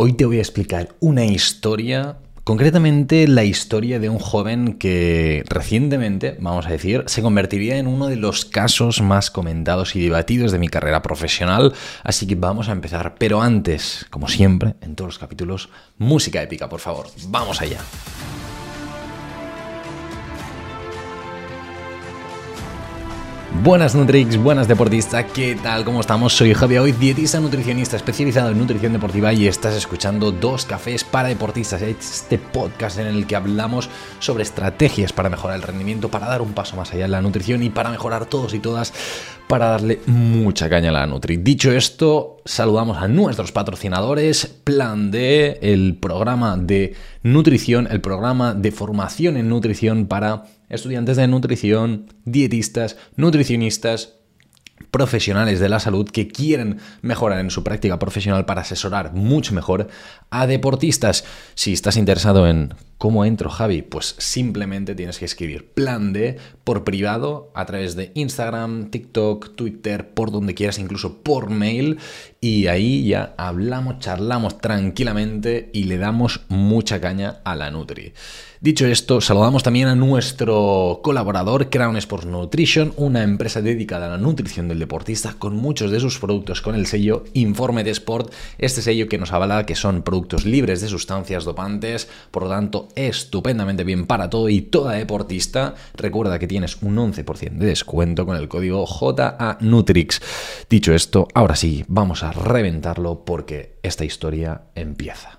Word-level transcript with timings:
Hoy 0.00 0.12
te 0.12 0.24
voy 0.26 0.38
a 0.38 0.42
explicar 0.42 0.90
una 1.00 1.24
historia, 1.24 2.18
concretamente 2.44 3.26
la 3.26 3.42
historia 3.42 3.98
de 3.98 4.08
un 4.08 4.20
joven 4.20 4.74
que 4.74 5.42
recientemente, 5.48 6.36
vamos 6.38 6.68
a 6.68 6.70
decir, 6.70 7.02
se 7.06 7.20
convertiría 7.20 7.78
en 7.78 7.88
uno 7.88 8.06
de 8.06 8.14
los 8.14 8.44
casos 8.44 9.02
más 9.02 9.32
comentados 9.32 9.96
y 9.96 10.00
debatidos 10.00 10.52
de 10.52 10.60
mi 10.60 10.68
carrera 10.68 11.02
profesional. 11.02 11.74
Así 12.04 12.28
que 12.28 12.36
vamos 12.36 12.68
a 12.68 12.72
empezar, 12.72 13.16
pero 13.18 13.42
antes, 13.42 14.06
como 14.08 14.28
siempre, 14.28 14.76
en 14.82 14.94
todos 14.94 15.08
los 15.08 15.18
capítulos, 15.18 15.68
música 15.96 16.40
épica, 16.40 16.68
por 16.68 16.78
favor. 16.78 17.08
Vamos 17.26 17.60
allá. 17.60 17.80
Buenas 23.62 23.96
Nutrix, 23.96 24.36
buenas 24.36 24.68
deportistas, 24.68 25.24
¿qué 25.34 25.56
tal? 25.60 25.84
¿Cómo 25.84 26.00
estamos? 26.00 26.32
Soy 26.32 26.54
Javier 26.54 26.80
Hoy, 26.80 26.92
dietista 26.92 27.40
nutricionista 27.40 27.96
especializado 27.96 28.50
en 28.50 28.58
nutrición 28.58 28.92
deportiva 28.92 29.32
y 29.32 29.48
estás 29.48 29.74
escuchando 29.74 30.30
Dos 30.30 30.64
Cafés 30.64 31.02
para 31.02 31.28
Deportistas, 31.28 31.82
este 31.82 32.38
podcast 32.38 32.98
en 32.98 33.08
el 33.08 33.26
que 33.26 33.34
hablamos 33.34 33.90
sobre 34.20 34.44
estrategias 34.44 35.12
para 35.12 35.28
mejorar 35.28 35.56
el 35.56 35.62
rendimiento, 35.62 36.08
para 36.08 36.28
dar 36.28 36.40
un 36.40 36.52
paso 36.52 36.76
más 36.76 36.92
allá 36.92 37.06
en 37.06 37.10
la 37.10 37.20
nutrición 37.20 37.64
y 37.64 37.68
para 37.68 37.90
mejorar 37.90 38.26
todos 38.26 38.54
y 38.54 38.60
todas, 38.60 38.94
para 39.48 39.70
darle 39.70 39.98
mucha 40.06 40.68
caña 40.68 40.90
a 40.90 40.92
la 40.92 41.06
Nutri. 41.06 41.38
Dicho 41.38 41.72
esto, 41.72 42.36
saludamos 42.44 42.98
a 42.98 43.08
nuestros 43.08 43.50
patrocinadores, 43.50 44.46
Plan 44.46 45.10
D, 45.10 45.58
el 45.62 45.96
programa 45.96 46.56
de 46.58 46.94
nutrición, 47.22 47.88
el 47.90 48.02
programa 48.02 48.54
de 48.54 48.70
formación 48.70 49.38
en 49.38 49.48
nutrición 49.48 50.06
para 50.06 50.44
estudiantes 50.68 51.16
de 51.16 51.26
nutrición, 51.26 52.06
dietistas, 52.24 52.96
nutricionistas, 53.16 54.17
profesionales 54.90 55.60
de 55.60 55.68
la 55.68 55.80
salud 55.80 56.08
que 56.08 56.28
quieren 56.28 56.78
mejorar 57.02 57.40
en 57.40 57.50
su 57.50 57.64
práctica 57.64 57.98
profesional 57.98 58.44
para 58.44 58.62
asesorar 58.62 59.12
mucho 59.12 59.54
mejor 59.54 59.88
a 60.30 60.46
deportistas. 60.46 61.24
Si 61.54 61.72
estás 61.72 61.96
interesado 61.96 62.46
en 62.46 62.74
cómo 62.98 63.24
entro, 63.24 63.48
Javi, 63.48 63.82
pues 63.82 64.16
simplemente 64.18 64.94
tienes 64.94 65.18
que 65.18 65.24
escribir 65.24 65.72
plan 65.72 66.12
D 66.12 66.38
por 66.64 66.84
privado 66.84 67.50
a 67.54 67.64
través 67.66 67.96
de 67.96 68.10
Instagram, 68.14 68.90
TikTok, 68.90 69.54
Twitter, 69.54 70.10
por 70.10 70.30
donde 70.30 70.54
quieras, 70.54 70.78
incluso 70.78 71.22
por 71.22 71.50
mail. 71.50 71.98
Y 72.40 72.66
ahí 72.66 73.06
ya 73.06 73.34
hablamos, 73.38 74.00
charlamos 74.00 74.58
tranquilamente 74.58 75.70
y 75.72 75.84
le 75.84 75.98
damos 75.98 76.42
mucha 76.48 77.00
caña 77.00 77.40
a 77.44 77.54
la 77.54 77.70
Nutri. 77.70 78.12
Dicho 78.60 78.88
esto, 78.88 79.20
saludamos 79.20 79.62
también 79.62 79.86
a 79.86 79.94
nuestro 79.94 80.98
colaborador 81.04 81.70
Crown 81.70 81.96
Sports 81.96 82.26
Nutrition, 82.26 82.92
una 82.96 83.22
empresa 83.22 83.62
dedicada 83.62 84.06
a 84.06 84.10
la 84.10 84.18
nutrición 84.18 84.66
del 84.66 84.80
deportista 84.80 85.34
con 85.38 85.54
muchos 85.54 85.92
de 85.92 86.00
sus 86.00 86.18
productos 86.18 86.60
con 86.60 86.74
el 86.74 86.86
sello 86.86 87.22
Informe 87.34 87.84
de 87.84 87.92
Sport, 87.92 88.32
este 88.58 88.82
sello 88.82 89.08
que 89.08 89.16
nos 89.16 89.32
avala 89.32 89.64
que 89.64 89.76
son 89.76 90.02
productos 90.02 90.44
libres 90.44 90.80
de 90.80 90.88
sustancias 90.88 91.44
dopantes, 91.44 92.08
por 92.32 92.42
lo 92.42 92.48
tanto 92.48 92.88
estupendamente 92.96 93.84
bien 93.84 94.08
para 94.08 94.28
todo 94.28 94.48
y 94.48 94.60
toda 94.60 94.94
deportista. 94.94 95.76
Recuerda 95.94 96.40
que 96.40 96.48
tienes 96.48 96.82
un 96.82 96.96
11% 96.96 97.58
de 97.58 97.66
descuento 97.66 98.26
con 98.26 98.36
el 98.36 98.48
código 98.48 98.84
JANutrix. 98.86 100.20
Dicho 100.68 100.92
esto, 100.92 101.28
ahora 101.32 101.54
sí, 101.54 101.84
vamos 101.86 102.24
a 102.24 102.32
reventarlo 102.32 103.24
porque 103.24 103.78
esta 103.84 104.04
historia 104.04 104.62
empieza. 104.74 105.37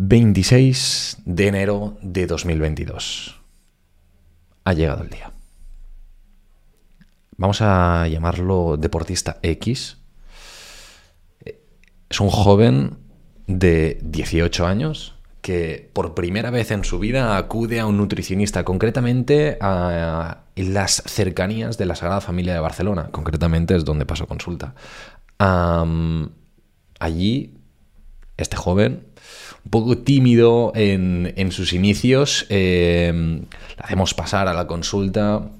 26 0.00 1.22
de 1.24 1.48
enero 1.48 1.98
de 2.02 2.28
2022. 2.28 3.40
Ha 4.62 4.72
llegado 4.72 5.02
el 5.02 5.10
día. 5.10 5.32
Vamos 7.36 7.60
a 7.62 8.06
llamarlo 8.06 8.76
deportista 8.76 9.40
X. 9.42 9.96
Es 12.08 12.20
un 12.20 12.30
joven 12.30 12.96
de 13.48 13.98
18 14.02 14.68
años 14.68 15.16
que 15.40 15.90
por 15.92 16.14
primera 16.14 16.50
vez 16.50 16.70
en 16.70 16.84
su 16.84 17.00
vida 17.00 17.36
acude 17.36 17.80
a 17.80 17.86
un 17.86 17.96
nutricionista, 17.96 18.62
concretamente 18.62 19.58
a, 19.60 20.44
las 20.54 21.02
cercanías 21.06 21.76
de 21.76 21.86
la 21.86 21.96
Sagrada 21.96 22.20
Familia 22.20 22.54
de 22.54 22.60
Barcelona, 22.60 23.08
concretamente 23.10 23.74
es 23.74 23.84
donde 23.84 24.06
pasó 24.06 24.28
consulta. 24.28 24.76
allí, 27.00 27.58
este 28.36 28.56
joven 28.56 29.07
poco 29.70 29.98
tímido 29.98 30.72
en, 30.74 31.52
sus 31.52 31.72
inicios. 31.72 32.46
Eh, 32.48 33.12
le 33.14 33.82
hacemos 33.82 34.14
pasar 34.14 34.48
a 34.48 34.54
la 34.54 34.66
consulta, 34.66 35.50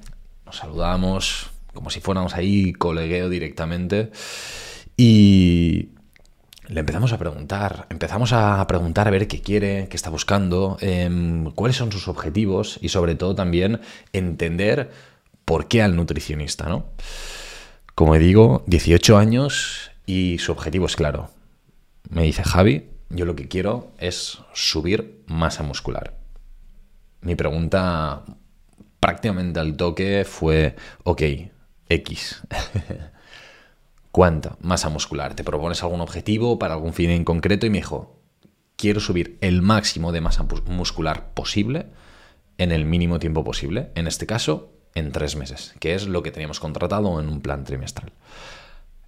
nos 0.46 0.56
saludamos 0.56 1.50
como 1.78 1.90
si 1.90 2.00
fuéramos 2.00 2.34
ahí 2.34 2.72
colegueo 2.72 3.28
directamente 3.28 4.10
y 4.96 5.90
le 6.66 6.80
empezamos 6.80 7.12
a 7.12 7.18
preguntar, 7.18 7.86
empezamos 7.88 8.32
a 8.32 8.66
preguntar 8.66 9.06
a 9.06 9.12
ver 9.12 9.28
qué 9.28 9.40
quiere, 9.40 9.86
qué 9.88 9.96
está 9.96 10.10
buscando, 10.10 10.76
em, 10.80 11.52
cuáles 11.52 11.76
son 11.76 11.92
sus 11.92 12.08
objetivos 12.08 12.80
y 12.82 12.88
sobre 12.88 13.14
todo 13.14 13.36
también 13.36 13.80
entender 14.12 14.90
por 15.44 15.68
qué 15.68 15.82
al 15.82 15.94
nutricionista, 15.94 16.68
¿no? 16.68 16.86
Como 17.94 18.16
digo, 18.16 18.64
18 18.66 19.16
años 19.16 19.92
y 20.04 20.38
su 20.38 20.50
objetivo 20.50 20.86
es 20.86 20.96
claro. 20.96 21.30
Me 22.10 22.24
dice 22.24 22.42
Javi, 22.42 22.86
yo 23.10 23.24
lo 23.24 23.36
que 23.36 23.48
quiero 23.48 23.92
es 23.98 24.38
subir 24.52 25.22
masa 25.26 25.62
muscular. 25.62 26.16
Mi 27.20 27.34
pregunta 27.34 28.24
prácticamente 29.00 29.60
al 29.60 29.76
toque 29.76 30.24
fue, 30.24 30.76
ok, 31.04 31.22
X. 31.88 32.42
¿Cuánta 34.10 34.56
masa 34.60 34.88
muscular? 34.88 35.34
¿Te 35.34 35.44
propones 35.44 35.82
algún 35.82 36.00
objetivo 36.00 36.58
para 36.58 36.74
algún 36.74 36.92
fin 36.92 37.10
en 37.10 37.24
concreto? 37.24 37.66
Y 37.66 37.70
me 37.70 37.78
dijo, 37.78 38.20
quiero 38.76 39.00
subir 39.00 39.38
el 39.40 39.62
máximo 39.62 40.12
de 40.12 40.20
masa 40.20 40.46
muscular 40.66 41.32
posible 41.34 41.86
en 42.56 42.72
el 42.72 42.84
mínimo 42.84 43.18
tiempo 43.18 43.44
posible. 43.44 43.90
En 43.94 44.06
este 44.06 44.26
caso, 44.26 44.72
en 44.94 45.12
tres 45.12 45.36
meses, 45.36 45.74
que 45.80 45.94
es 45.94 46.06
lo 46.06 46.22
que 46.22 46.30
teníamos 46.30 46.60
contratado 46.60 47.20
en 47.20 47.28
un 47.28 47.40
plan 47.40 47.64
trimestral. 47.64 48.12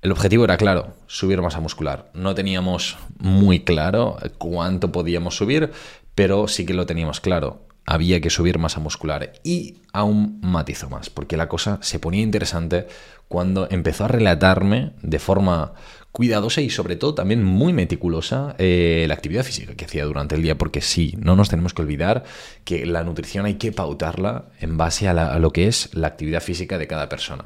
El 0.02 0.12
objetivo 0.12 0.44
era 0.44 0.56
claro, 0.56 0.94
subir 1.06 1.42
masa 1.42 1.60
muscular. 1.60 2.10
No 2.14 2.34
teníamos 2.34 2.96
muy 3.18 3.60
claro 3.60 4.16
cuánto 4.38 4.92
podíamos 4.92 5.36
subir, 5.36 5.72
pero 6.14 6.48
sí 6.48 6.64
que 6.64 6.72
lo 6.72 6.86
teníamos 6.86 7.20
claro. 7.20 7.66
Había 7.84 8.20
que 8.22 8.30
subir 8.30 8.58
masa 8.58 8.80
muscular 8.80 9.34
y 9.44 9.82
aún 9.92 10.40
matizo 10.40 10.88
más, 10.88 11.10
porque 11.10 11.36
la 11.36 11.48
cosa 11.48 11.78
se 11.82 11.98
ponía 11.98 12.22
interesante 12.22 12.86
cuando 13.28 13.68
empezó 13.70 14.06
a 14.06 14.08
relatarme 14.08 14.92
de 15.02 15.18
forma 15.18 15.74
cuidadosa 16.12 16.62
y 16.62 16.70
sobre 16.70 16.96
todo 16.96 17.14
también 17.14 17.44
muy 17.44 17.72
meticulosa 17.74 18.54
eh, 18.58 19.04
la 19.06 19.14
actividad 19.14 19.44
física 19.44 19.74
que 19.74 19.84
hacía 19.84 20.06
durante 20.06 20.34
el 20.34 20.42
día, 20.42 20.56
porque 20.56 20.80
sí, 20.80 21.14
no 21.18 21.36
nos 21.36 21.50
tenemos 21.50 21.74
que 21.74 21.82
olvidar 21.82 22.24
que 22.64 22.86
la 22.86 23.04
nutrición 23.04 23.44
hay 23.44 23.54
que 23.54 23.70
pautarla 23.70 24.46
en 24.60 24.78
base 24.78 25.08
a 25.08 25.38
lo 25.38 25.52
que 25.52 25.68
es 25.68 25.94
la 25.94 26.06
actividad 26.06 26.40
física 26.40 26.78
de 26.78 26.86
cada 26.86 27.08
persona. 27.10 27.44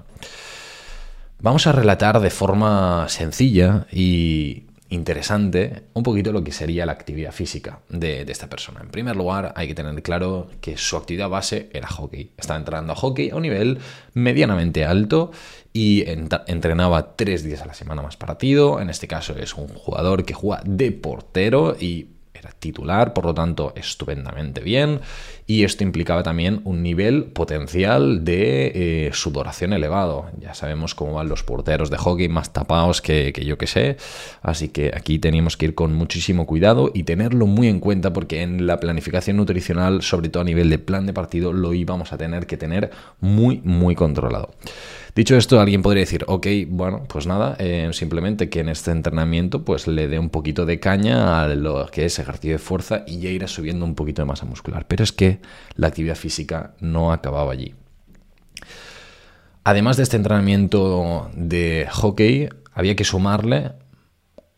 Vamos 1.45 1.67
a 1.67 1.73
relatar 1.73 2.21
de 2.21 2.31
forma 2.31 3.07
sencilla 3.11 3.87
y 3.93 4.63
interesante 4.89 5.83
un 5.93 6.03
poquito 6.03 6.33
lo 6.33 6.43
que 6.43 6.53
sería 6.53 6.87
la 6.87 6.93
actividad 6.93 7.33
física 7.33 7.81
de, 7.91 8.23
esta 8.23 8.49
persona. 8.49 8.81
En 8.81 8.89
primer 8.89 9.15
lugar, 9.15 9.53
hay 9.55 9.69
que 9.69 9.75
tener 9.75 10.03
claro 10.03 10.49
que 10.63 10.79
su 10.79 10.97
actividad 10.97 11.29
base 11.29 11.69
era 11.75 11.87
hockey. 11.87 12.31
Estaba 12.39 12.59
entrenando 12.59 12.95
a 12.95 12.97
hockey 12.97 13.29
a 13.29 13.37
un 13.37 13.43
nivel 13.43 13.79
medianamente 14.15 14.87
alto 14.87 15.33
y 15.75 16.05
entrenaba 16.09 17.15
tres 17.15 17.45
días 17.45 17.61
a 17.61 17.67
la 17.67 17.75
semana 17.75 18.01
más 18.01 18.17
partido. 18.17 18.81
En 18.81 18.89
este 18.89 19.07
caso 19.07 19.37
es 19.37 19.53
un 19.53 19.69
jugador 19.69 20.25
que 20.25 20.33
juega 20.33 20.63
de 20.65 20.93
portero 20.93 21.77
y 21.79 22.14
titular, 22.65 23.13
por 23.13 23.27
lo 23.27 23.35
tanto, 23.35 23.73
estupendamente 23.77 24.61
bien. 24.63 25.01
Y 25.47 25.65
esto 25.65 25.85
implicaba 25.85 26.23
también 26.23 26.63
un 26.65 26.83
nivel 26.83 27.25
potencial 27.25 28.25
de 28.25 29.07
eh, 29.07 29.11
sudoración 29.13 29.75
elevado. 29.75 30.31
Ya 30.41 30.55
sabemos 30.55 30.95
cómo 30.95 31.15
van 31.15 31.29
los 31.29 31.43
porteros 31.43 31.91
de 31.91 31.99
hockey 31.99 32.29
más 32.29 32.53
tapados 32.53 33.03
que, 33.03 33.33
que 33.35 33.45
yo 33.45 33.59
que 33.59 33.67
sé. 33.67 33.99
Así 34.41 34.69
que 34.69 34.93
aquí 34.95 35.19
teníamos 35.19 35.59
que 35.59 35.67
ir 35.67 35.75
con 35.75 35.93
muchísimo 35.93 36.47
cuidado 36.47 36.91
y 36.95 37.03
tenerlo 37.03 37.47
muy 37.47 37.69
en 37.69 37.81
cuenta 37.81 38.13
porque 38.13 38.43
en 38.43 38.67
la 38.67 38.81
planificación 38.81 39.37
nutricional, 39.37 40.03
sobre 40.03 40.31
todo 40.31 40.41
a 40.41 40.47
nivel 40.47 40.71
de 40.71 40.79
plan 40.79 41.05
de 41.05 41.13
partido, 41.13 41.53
lo 41.53 41.75
íbamos 41.75 42.13
a 42.13 42.19
tener 42.19 42.47
que 42.47 42.57
tener 42.57 42.91
muy, 43.21 43.61
muy 43.65 43.95
controlado. 43.95 44.51
Dicho 45.15 45.37
esto, 45.37 45.61
alguien 45.61 45.83
podría 45.83 46.01
decir, 46.01 46.25
ok, 46.27 46.47
bueno, 46.67 47.05
pues 47.09 47.29
nada, 47.29 47.55
eh, 47.61 47.89
simplemente 47.93 48.51
que 48.51 48.61
en 48.61 48.69
este 48.69 48.91
entrenamiento 48.91 49.65
pues 49.65 49.87
le 49.87 50.09
dé 50.09 50.19
un 50.19 50.29
poquito 50.29 50.67
de 50.67 50.81
caña 50.81 51.41
a 51.41 51.49
lo 51.55 51.87
que 51.87 52.05
es 52.05 52.19
ejercicio 52.19 52.53
de 52.53 52.59
fuerza 52.59 53.05
y 53.07 53.21
ya 53.21 53.31
irá 53.31 53.47
subiendo 53.47 53.85
un 53.85 53.95
poquito 53.95 54.23
de 54.23 54.27
masa 54.27 54.45
muscular. 54.45 54.89
Pero 54.89 55.05
es 55.05 55.13
que 55.13 55.41
la 55.77 55.87
actividad 55.87 56.17
física 56.17 56.75
no 56.81 57.13
acababa 57.13 57.53
allí. 57.53 57.75
Además 59.63 59.97
de 59.97 60.03
este 60.03 60.17
entrenamiento 60.17 61.31
de 61.37 61.87
hockey, 61.93 62.49
había 62.73 62.97
que 62.97 63.05
sumarle 63.05 63.71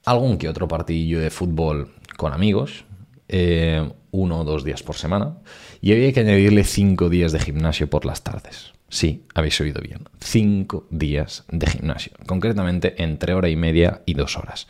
algún 0.07 0.39
que 0.39 0.49
otro 0.49 0.69
partidillo 0.69 1.21
de 1.21 1.31
fútbol 1.31 1.93
con 2.17 2.33
amigos, 2.33 2.87
eh, 3.29 3.91
uno 4.11 4.41
o 4.41 4.45
dos 4.45 4.65
días 4.65 4.83
por 4.83 4.97
semana, 4.97 5.37
y 5.83 5.93
había 5.93 6.13
que 6.15 6.21
añadirle 6.21 6.65
cinco 6.65 7.11
días 7.11 7.33
de 7.33 7.41
gimnasio 7.41 7.91
por 7.91 8.07
las 8.07 8.23
tardes. 8.23 8.76
Sí, 8.89 9.25
habéis 9.35 9.61
oído 9.61 9.81
bien. 9.81 10.09
Cinco 10.21 10.87
días 10.91 11.45
de 11.49 11.67
gimnasio. 11.67 12.13
Concretamente 12.27 13.03
entre 13.03 13.35
hora 13.35 13.49
y 13.49 13.57
media 13.57 14.03
y 14.07 14.15
dos 14.15 14.37
horas. 14.37 14.69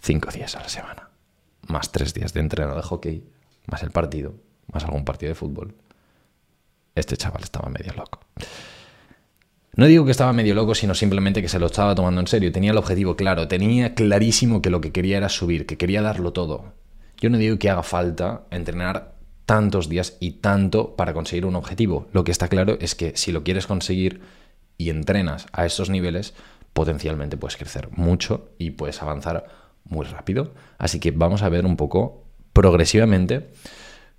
cinco 0.00 0.30
días 0.30 0.54
a 0.56 0.60
la 0.60 0.68
semana, 0.68 1.10
más 1.66 1.90
tres 1.90 2.14
días 2.14 2.32
de 2.32 2.40
entreno 2.40 2.76
de 2.76 2.82
hockey, 2.82 3.24
más 3.66 3.82
el 3.82 3.90
partido, 3.90 4.34
más 4.72 4.84
algún 4.84 5.04
partido 5.04 5.30
de 5.30 5.34
fútbol. 5.34 5.74
Este 6.94 7.16
chaval 7.16 7.42
estaba 7.42 7.68
medio 7.68 7.92
loco. 7.94 8.20
No 9.74 9.86
digo 9.86 10.06
que 10.06 10.12
estaba 10.12 10.32
medio 10.32 10.54
loco, 10.54 10.74
sino 10.74 10.94
simplemente 10.94 11.42
que 11.42 11.48
se 11.48 11.58
lo 11.58 11.66
estaba 11.66 11.94
tomando 11.94 12.20
en 12.20 12.26
serio. 12.26 12.52
Tenía 12.52 12.70
el 12.70 12.78
objetivo 12.78 13.16
claro, 13.16 13.48
tenía 13.48 13.94
clarísimo 13.94 14.62
que 14.62 14.70
lo 14.70 14.80
que 14.80 14.92
quería 14.92 15.18
era 15.18 15.28
subir, 15.28 15.66
que 15.66 15.76
quería 15.76 16.00
darlo 16.00 16.32
todo. 16.32 16.72
Yo 17.18 17.28
no 17.28 17.36
digo 17.36 17.58
que 17.58 17.68
haga 17.68 17.82
falta 17.82 18.44
entrenar 18.50 19.15
tantos 19.46 19.88
días 19.88 20.16
y 20.20 20.32
tanto 20.32 20.96
para 20.96 21.14
conseguir 21.14 21.46
un 21.46 21.56
objetivo. 21.56 22.08
Lo 22.12 22.24
que 22.24 22.32
está 22.32 22.48
claro 22.48 22.76
es 22.80 22.94
que 22.94 23.16
si 23.16 23.32
lo 23.32 23.44
quieres 23.44 23.66
conseguir 23.66 24.20
y 24.76 24.90
entrenas 24.90 25.46
a 25.52 25.64
estos 25.64 25.88
niveles, 25.88 26.34
potencialmente 26.72 27.36
puedes 27.36 27.56
crecer 27.56 27.88
mucho 27.92 28.50
y 28.58 28.72
puedes 28.72 29.00
avanzar 29.00 29.46
muy 29.84 30.04
rápido. 30.04 30.52
Así 30.78 31.00
que 31.00 31.12
vamos 31.12 31.42
a 31.42 31.48
ver 31.48 31.64
un 31.64 31.76
poco 31.76 32.24
progresivamente 32.52 33.48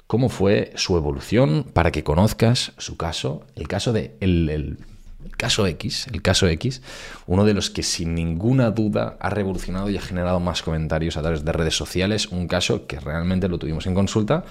cómo 0.07 0.29
fue 0.29 0.71
su 0.75 0.95
evolución 0.95 1.65
para 1.73 1.91
que 1.91 2.03
conozcas 2.03 2.71
su 2.77 2.95
caso, 2.95 3.45
el 3.55 3.67
caso 3.67 3.91
de 3.91 4.15
el 4.19 4.79
caso 5.35 5.67
X, 5.67 6.07
el 6.07 6.21
caso 6.21 6.47
X, 6.47 6.81
uno 7.25 7.43
de 7.43 7.53
los 7.53 7.69
que 7.69 7.83
sin 7.83 8.15
ninguna 8.15 8.71
duda 8.71 9.17
ha 9.19 9.29
revolucionado 9.29 9.89
y 9.89 9.97
ha 9.97 10.01
generado 10.01 10.39
más 10.39 10.61
comentarios 10.61 11.17
a 11.17 11.21
través 11.21 11.43
de 11.43 11.51
redes 11.51 11.75
sociales, 11.75 12.27
un 12.27 12.47
caso 12.47 12.87
que 12.87 12.99
realmente 12.99 13.49
lo 13.49 13.59
tuvimos 13.59 13.85
en 13.87 13.93
consulta 13.93 14.45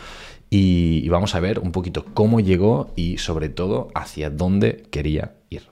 y, 0.51 1.09
vamos 1.09 1.35
a 1.35 1.41
ver 1.41 1.59
un 1.59 1.73
poquito 1.73 2.05
cómo 2.15 2.41
llegó 2.41 2.93
y 2.97 3.19
sobre 3.19 3.49
todo 3.49 3.89
hacia 3.95 4.31
dónde 4.31 4.85
quería 4.91 5.35
ir. 5.51 5.63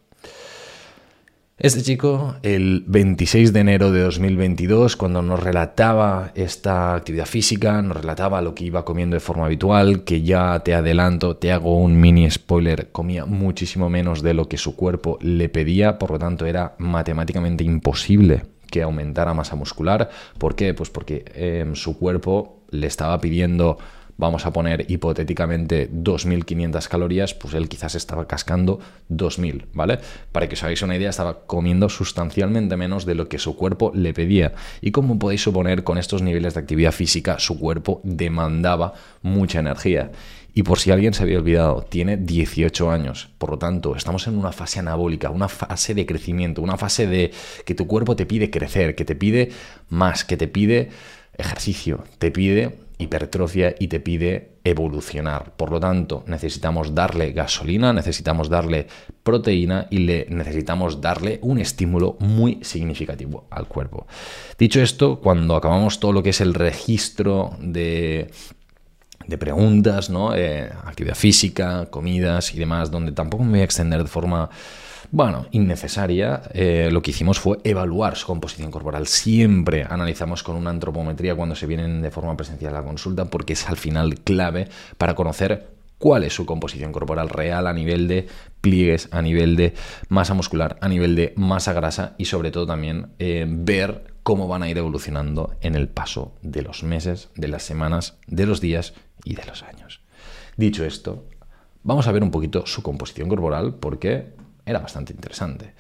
Este 1.56 1.82
chico, 1.82 2.35
el 2.43 2.82
26 2.88 3.53
de 3.53 3.61
enero 3.61 3.93
de 3.93 4.00
2022, 4.00 4.97
cuando 4.97 5.23
nos 5.23 5.41
relataba 5.41 6.32
esta 6.35 6.97
actividad 6.97 7.26
física, 7.26 7.81
nos 7.81 7.97
relataba 7.97 8.43
lo 8.43 8.56
que 8.56 8.65
iba 8.65 8.85
comiendo 8.85 9.15
de 9.15 9.21
forma 9.21 9.47
habitual, 9.47 10.03
que 10.03 10.23
ya 10.23 10.59
te 10.61 10.75
adelanto, 10.75 11.37
te 11.37 11.53
hago 11.53 11.76
un 11.76 12.00
mini 12.00 12.29
spoiler, 12.29 12.91
comía 12.91 13.25
muchísimo 13.25 13.88
menos 13.88 14.21
de 14.21 14.35
lo 14.35 14.49
que 14.49 14.59
su 14.59 14.75
cuerpo 14.75 15.17
le 15.21 15.49
pedía, 15.49 15.97
por 15.97 16.11
lo 16.11 16.19
tanto 16.19 16.44
era 16.44 16.75
matemáticamente 16.79 17.62
imposible 17.62 18.43
que 18.69 18.82
aumentara 18.82 19.32
masa 19.32 19.55
muscular. 19.55 20.11
¿Por 20.37 20.56
qué? 20.56 20.75
Pues 20.75 20.91
porque 20.91 21.25
em, 21.37 21.76
su 21.76 21.97
cuerpo 21.97 22.65
le 22.71 22.88
estaba 22.88 23.21
pidiendo 23.21 23.79
vamos 24.16 24.46
a 24.46 24.52
poner 24.52 24.90
hipotéticamente 24.90 25.90
2.500 25.90 26.88
calorías, 26.88 27.34
pues 27.34 27.55
él 27.55 27.69
quizás 27.69 27.94
estaba 27.94 28.26
cascando 28.26 28.81
2.000, 29.11 29.66
¿vale? 29.72 29.99
Para 30.32 30.49
que 30.49 30.55
os 30.55 30.62
hagáis 30.62 30.82
una 30.82 30.96
idea, 30.96 31.11
estaba 31.11 31.46
comiendo 31.46 31.88
sustancialmente 31.88 32.76
menos 32.76 33.05
de 33.06 33.14
lo 33.14 33.28
que 33.28 33.38
su 33.38 33.56
cuerpo 33.56 33.93
le 33.94 34.12
pedía. 34.12 34.55
Y 34.81 34.90
como 34.90 35.19
podéis 35.19 35.43
suponer, 35.43 35.84
con 35.84 35.99
estos 35.99 36.22
niveles 36.22 36.55
de 36.55 36.61
actividad 36.61 36.93
física, 36.93 37.38
su 37.38 37.58
cuerpo 37.58 38.00
demandaba 38.05 38.94
mucha 39.22 39.61
energía. 39.61 40.11
Y 40.56 40.62
por 40.62 40.78
si 40.78 40.93
alguien 40.93 41.12
se 41.14 41.25
había 41.25 41.38
olvidado, 41.38 41.82
tiene 41.82 42.16
18 42.16 42.90
años. 42.90 43.28
Por 43.38 43.50
lo 43.50 43.58
tanto, 43.58 43.96
estamos 43.96 44.28
en 44.28 44.38
una 44.38 44.52
fase 44.52 44.78
anabólica, 44.78 45.31
una 45.31 45.49
fase 45.49 45.94
de 45.94 46.06
crecimiento, 46.06 46.62
una 46.62 46.76
fase 46.76 47.08
de 47.08 47.32
que 47.66 47.75
tu 47.75 47.88
cuerpo 47.88 48.14
te 48.14 48.25
pide 48.25 48.50
crecer, 48.50 48.94
que 48.94 49.05
te 49.05 49.16
pide 49.16 49.50
más, 49.88 50.25
que 50.25 50.37
te 50.37 50.46
pide 50.46 50.90
ejercicio, 51.37 52.05
te 52.19 52.31
pide 52.31 52.84
hipertrofia 52.99 53.75
y 53.79 53.88
te 53.88 54.00
pide 54.00 54.58
evolucionar. 54.64 55.55
Por 55.56 55.70
lo 55.70 55.81
tanto, 55.81 56.25
necesitamos 56.26 56.94
darle 56.94 57.32
gasolina, 57.32 57.93
necesitamos 57.93 58.49
darle 58.49 58.87
proteína 59.23 59.87
y 59.91 59.99
le 59.99 60.26
necesitamos 60.31 61.00
darle 61.00 61.38
un 61.43 61.58
estímulo 61.58 62.17
muy 62.20 62.61
significativo 62.62 63.46
al 63.50 63.67
cuerpo. 63.67 64.06
Dicho 64.58 64.81
esto, 64.81 65.20
cuando 65.20 65.56
acabamos 65.56 66.00
todo 66.00 66.12
lo 66.12 66.23
que 66.23 66.31
es 66.31 66.41
el 66.41 66.55
registro 66.55 67.56
de 67.61 68.31
de 69.26 69.38
preguntas, 69.38 70.11
¿no? 70.11 70.35
Eh, 70.35 70.70
actividad 70.85 71.14
física, 71.14 71.87
comidas 71.87 72.55
y 72.55 72.58
demás, 72.58 72.90
donde 72.90 73.12
tampoco 73.12 73.44
me 73.44 73.52
voy 73.52 73.61
a 73.61 73.64
extender 73.64 74.02
de 74.02 74.08
forma 74.08 74.50
bueno, 75.14 75.46
innecesaria, 75.52 76.43
eh, 76.55 76.88
lo 76.90 77.00
que 77.00 77.12
hicimos 77.12 77.38
fue 77.38 77.58
evaluar 77.62 78.16
su 78.16 78.26
composición 78.26 78.72
corporal. 78.72 79.06
Siempre 79.06 79.87
analizamos 79.88 80.43
con 80.43 80.56
una 80.56 80.70
antropometría 80.70 81.37
cuando 81.37 81.55
se 81.55 81.69
vienen 81.69 82.02
de 82.02 82.11
forma 82.11 82.37
presencial 82.37 82.75
a 82.75 82.81
la 82.81 82.84
consulta 82.84 83.26
porque 83.26 83.52
es 83.52 83.69
al 83.69 83.76
final 83.76 84.19
clave 84.19 84.66
para 84.99 85.14
conocer 85.14 85.69
cuál 85.99 86.25
es 86.25 86.34
su 86.34 86.46
composición 86.46 86.90
corporal 86.90 87.28
real 87.28 87.69
a 87.69 87.72
nivel 87.72 88.08
de 88.08 88.26
pliegues, 88.61 89.08
a 89.12 89.22
nivel 89.22 89.55
de 89.55 89.75
masa 90.08 90.34
muscular, 90.34 90.78
a 90.81 90.88
nivel 90.88 91.14
de 91.14 91.32
masa 91.37 91.72
grasa 91.72 92.16
y 92.19 92.25
sobre 92.25 92.50
todo 92.50 92.66
también 92.66 93.12
eh, 93.20 93.46
ver 93.49 94.14
cómo 94.25 94.49
van 94.49 94.64
a 94.64 94.69
ir 94.69 94.78
evolucionando 94.78 95.55
en 95.61 95.76
el 95.76 95.87
paso 95.87 96.34
de 96.43 96.62
los 96.62 96.82
meses, 96.82 97.28
de 97.37 97.46
las 97.46 97.62
semanas, 97.62 98.19
de 98.26 98.46
los 98.46 98.61
días 98.61 98.94
y 99.22 99.37
de 99.37 99.44
los 99.44 99.62
años. 99.62 100.00
Dicho 100.56 100.84
esto, 100.84 101.25
vamos 101.84 102.08
a 102.08 102.12
ver 102.12 102.25
un 102.25 102.32
poquito 102.32 102.66
su 102.66 102.82
composición 102.82 103.28
corporal 103.28 103.76
porque 103.76 104.43
era 104.64 104.78
bastante 104.78 105.12
interesante. 105.12 105.75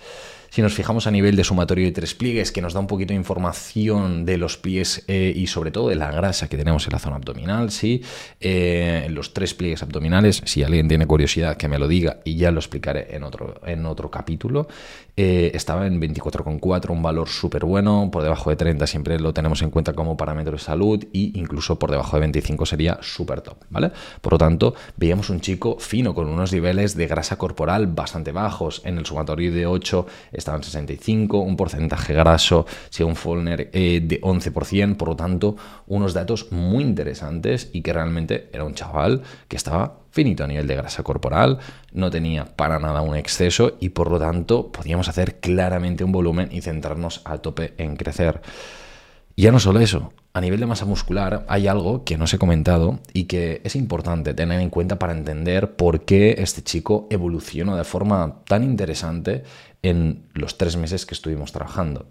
Si 0.54 0.62
nos 0.62 0.72
fijamos 0.72 1.08
a 1.08 1.10
nivel 1.10 1.34
de 1.34 1.42
sumatorio 1.42 1.84
de 1.84 1.90
tres 1.90 2.14
pliegues, 2.14 2.52
que 2.52 2.62
nos 2.62 2.74
da 2.74 2.78
un 2.78 2.86
poquito 2.86 3.08
de 3.08 3.16
información 3.16 4.24
de 4.24 4.38
los 4.38 4.56
pies 4.56 5.02
eh, 5.08 5.32
y 5.34 5.48
sobre 5.48 5.72
todo 5.72 5.88
de 5.88 5.96
la 5.96 6.12
grasa 6.12 6.48
que 6.48 6.56
tenemos 6.56 6.86
en 6.86 6.92
la 6.92 7.00
zona 7.00 7.16
abdominal, 7.16 7.72
¿sí? 7.72 8.04
Eh, 8.40 9.08
los 9.10 9.34
tres 9.34 9.52
pliegues 9.52 9.82
abdominales, 9.82 10.42
si 10.44 10.62
alguien 10.62 10.86
tiene 10.86 11.08
curiosidad 11.08 11.56
que 11.56 11.66
me 11.66 11.76
lo 11.76 11.88
diga 11.88 12.20
y 12.22 12.36
ya 12.36 12.52
lo 12.52 12.60
explicaré 12.60 13.16
en 13.16 13.24
otro, 13.24 13.60
en 13.66 13.84
otro 13.84 14.12
capítulo, 14.12 14.68
eh, 15.16 15.50
estaba 15.54 15.88
en 15.88 16.00
24,4, 16.00 16.90
un 16.90 17.02
valor 17.02 17.28
súper 17.28 17.64
bueno, 17.64 18.10
por 18.12 18.22
debajo 18.22 18.50
de 18.50 18.54
30 18.54 18.86
siempre 18.86 19.18
lo 19.18 19.34
tenemos 19.34 19.60
en 19.60 19.70
cuenta 19.70 19.92
como 19.92 20.16
parámetro 20.16 20.52
de 20.52 20.58
salud 20.60 21.02
e 21.02 21.32
incluso 21.34 21.80
por 21.80 21.90
debajo 21.90 22.16
de 22.16 22.20
25 22.20 22.64
sería 22.64 22.98
súper 23.02 23.40
top, 23.40 23.56
¿vale? 23.70 23.90
Por 24.20 24.34
lo 24.34 24.38
tanto, 24.38 24.76
veíamos 24.96 25.30
un 25.30 25.40
chico 25.40 25.78
fino 25.80 26.14
con 26.14 26.28
unos 26.28 26.52
niveles 26.52 26.96
de 26.96 27.08
grasa 27.08 27.38
corporal 27.38 27.88
bastante 27.88 28.30
bajos, 28.30 28.82
en 28.84 28.98
el 28.98 29.06
sumatorio 29.06 29.52
de 29.52 29.66
8 29.66 30.06
estaba 30.44 30.58
en 30.58 30.62
65, 30.64 31.40
un 31.40 31.56
porcentaje 31.56 32.12
graso, 32.12 32.66
según 32.90 33.16
Follner, 33.16 33.70
eh, 33.72 34.00
de 34.04 34.20
11%, 34.20 34.96
por 34.96 35.08
lo 35.08 35.16
tanto, 35.16 35.56
unos 35.86 36.12
datos 36.12 36.52
muy 36.52 36.84
interesantes 36.84 37.70
y 37.72 37.80
que 37.80 37.92
realmente 37.92 38.50
era 38.52 38.64
un 38.64 38.74
chaval 38.74 39.22
que 39.48 39.56
estaba 39.56 40.00
finito 40.10 40.44
a 40.44 40.46
nivel 40.46 40.66
de 40.66 40.76
grasa 40.76 41.02
corporal, 41.02 41.58
no 41.92 42.10
tenía 42.10 42.44
para 42.44 42.78
nada 42.78 43.00
un 43.00 43.16
exceso 43.16 43.76
y 43.80 43.88
por 43.88 44.10
lo 44.10 44.18
tanto 44.18 44.70
podíamos 44.70 45.08
hacer 45.08 45.40
claramente 45.40 46.04
un 46.04 46.12
volumen 46.12 46.50
y 46.52 46.60
centrarnos 46.60 47.22
a 47.24 47.38
tope 47.38 47.72
en 47.78 47.96
crecer. 47.96 48.40
Ya 49.36 49.50
no 49.50 49.58
solo 49.58 49.80
eso, 49.80 50.12
a 50.32 50.40
nivel 50.40 50.60
de 50.60 50.66
masa 50.66 50.84
muscular 50.84 51.44
hay 51.48 51.66
algo 51.66 52.04
que 52.04 52.16
no 52.16 52.24
os 52.24 52.34
he 52.34 52.38
comentado 52.38 53.00
y 53.12 53.24
que 53.24 53.60
es 53.64 53.74
importante 53.74 54.32
tener 54.32 54.60
en 54.60 54.70
cuenta 54.70 54.98
para 54.98 55.12
entender 55.12 55.74
por 55.74 56.04
qué 56.04 56.36
este 56.38 56.62
chico 56.62 57.08
evolucionó 57.10 57.76
de 57.76 57.84
forma 57.84 58.42
tan 58.46 58.62
interesante 58.62 59.42
en 59.82 60.24
los 60.34 60.56
tres 60.56 60.76
meses 60.76 61.04
que 61.04 61.14
estuvimos 61.14 61.52
trabajando. 61.52 62.06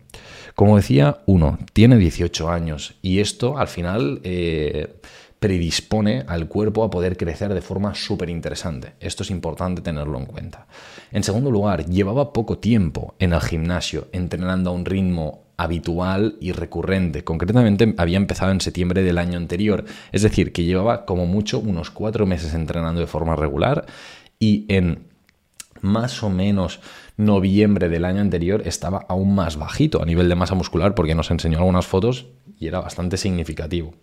Como 0.55 0.75
decía, 0.75 1.19
uno, 1.25 1.59
tiene 1.71 1.97
18 1.97 2.49
años 2.49 2.95
y 3.01 3.19
esto 3.19 3.57
al 3.57 3.67
final 3.67 4.19
eh, 4.23 4.99
predispone 5.39 6.23
al 6.27 6.47
cuerpo 6.47 6.83
a 6.83 6.89
poder 6.89 7.17
crecer 7.17 7.53
de 7.53 7.61
forma 7.61 7.95
súper 7.95 8.29
interesante. 8.29 8.93
Esto 9.01 9.23
es 9.23 9.31
importante 9.31 9.81
tenerlo 9.81 10.17
en 10.17 10.25
cuenta. 10.25 10.67
En 11.11 11.23
segundo 11.23 11.51
lugar, 11.51 11.85
llevaba 11.87 12.31
poco 12.31 12.59
tiempo 12.59 13.15
en 13.19 13.33
el 13.33 13.41
gimnasio, 13.41 14.07
entrenando 14.13 14.69
a 14.69 14.73
un 14.73 14.85
ritmo 14.85 15.42
habitual 15.57 16.35
y 16.39 16.51
recurrente. 16.51 17.23
Concretamente 17.23 17.93
había 17.97 18.17
empezado 18.17 18.51
en 18.51 18.61
septiembre 18.61 19.03
del 19.03 19.17
año 19.17 19.37
anterior, 19.37 19.85
es 20.11 20.21
decir, 20.21 20.51
que 20.51 20.63
llevaba 20.63 21.05
como 21.05 21.25
mucho 21.25 21.59
unos 21.59 21.91
cuatro 21.91 22.25
meses 22.25 22.53
entrenando 22.53 23.01
de 23.01 23.07
forma 23.07 23.35
regular 23.35 23.85
y 24.39 24.65
en 24.67 25.07
más 25.81 26.23
o 26.23 26.29
menos 26.29 26.79
noviembre 27.17 27.89
del 27.89 28.05
año 28.05 28.21
anterior 28.21 28.63
estaba 28.65 29.05
aún 29.09 29.35
más 29.35 29.57
bajito 29.57 30.01
a 30.01 30.05
nivel 30.05 30.29
de 30.29 30.35
masa 30.35 30.55
muscular 30.55 30.95
porque 30.95 31.15
nos 31.15 31.29
enseñó 31.29 31.59
algunas 31.59 31.85
fotos 31.85 32.27
y 32.59 32.67
era 32.67 32.79
bastante 32.79 33.17
significativo. 33.17 33.93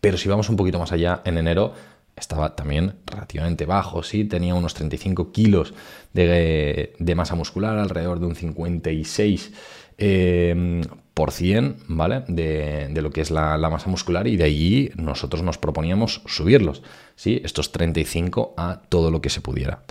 Pero 0.00 0.16
si 0.16 0.28
vamos 0.28 0.48
un 0.48 0.56
poquito 0.56 0.78
más 0.78 0.92
allá, 0.92 1.20
en 1.24 1.38
enero 1.38 1.74
estaba 2.16 2.56
también 2.56 2.94
relativamente 3.06 3.66
bajo, 3.66 4.02
sí, 4.02 4.24
tenía 4.24 4.54
unos 4.54 4.74
35 4.74 5.32
kilos 5.32 5.74
de, 6.14 7.14
masa 7.14 7.34
muscular, 7.34 7.78
alrededor 7.78 8.20
de 8.20 8.26
un 8.26 8.34
56 8.34 9.52
eh, 9.98 10.82
por 11.16 11.32
cien, 11.32 11.76
¿vale? 11.88 12.24
De, 12.28 12.90
lo 13.00 13.10
que 13.10 13.20
es 13.20 13.30
la, 13.30 13.56
masa 13.70 13.88
muscular 13.88 14.26
y 14.26 14.36
de 14.36 14.44
allí 14.44 14.90
nosotros 14.96 15.42
nos 15.42 15.56
proponíamos 15.56 16.22
subirlos, 16.26 16.82
¿sí? 17.14 17.40
Estos 17.44 17.72
35 17.72 18.54
a 18.56 18.82
todo 18.88 19.10
lo 19.10 19.20
que 19.20 19.30
se 19.30 19.40
pudiera. 19.40 19.82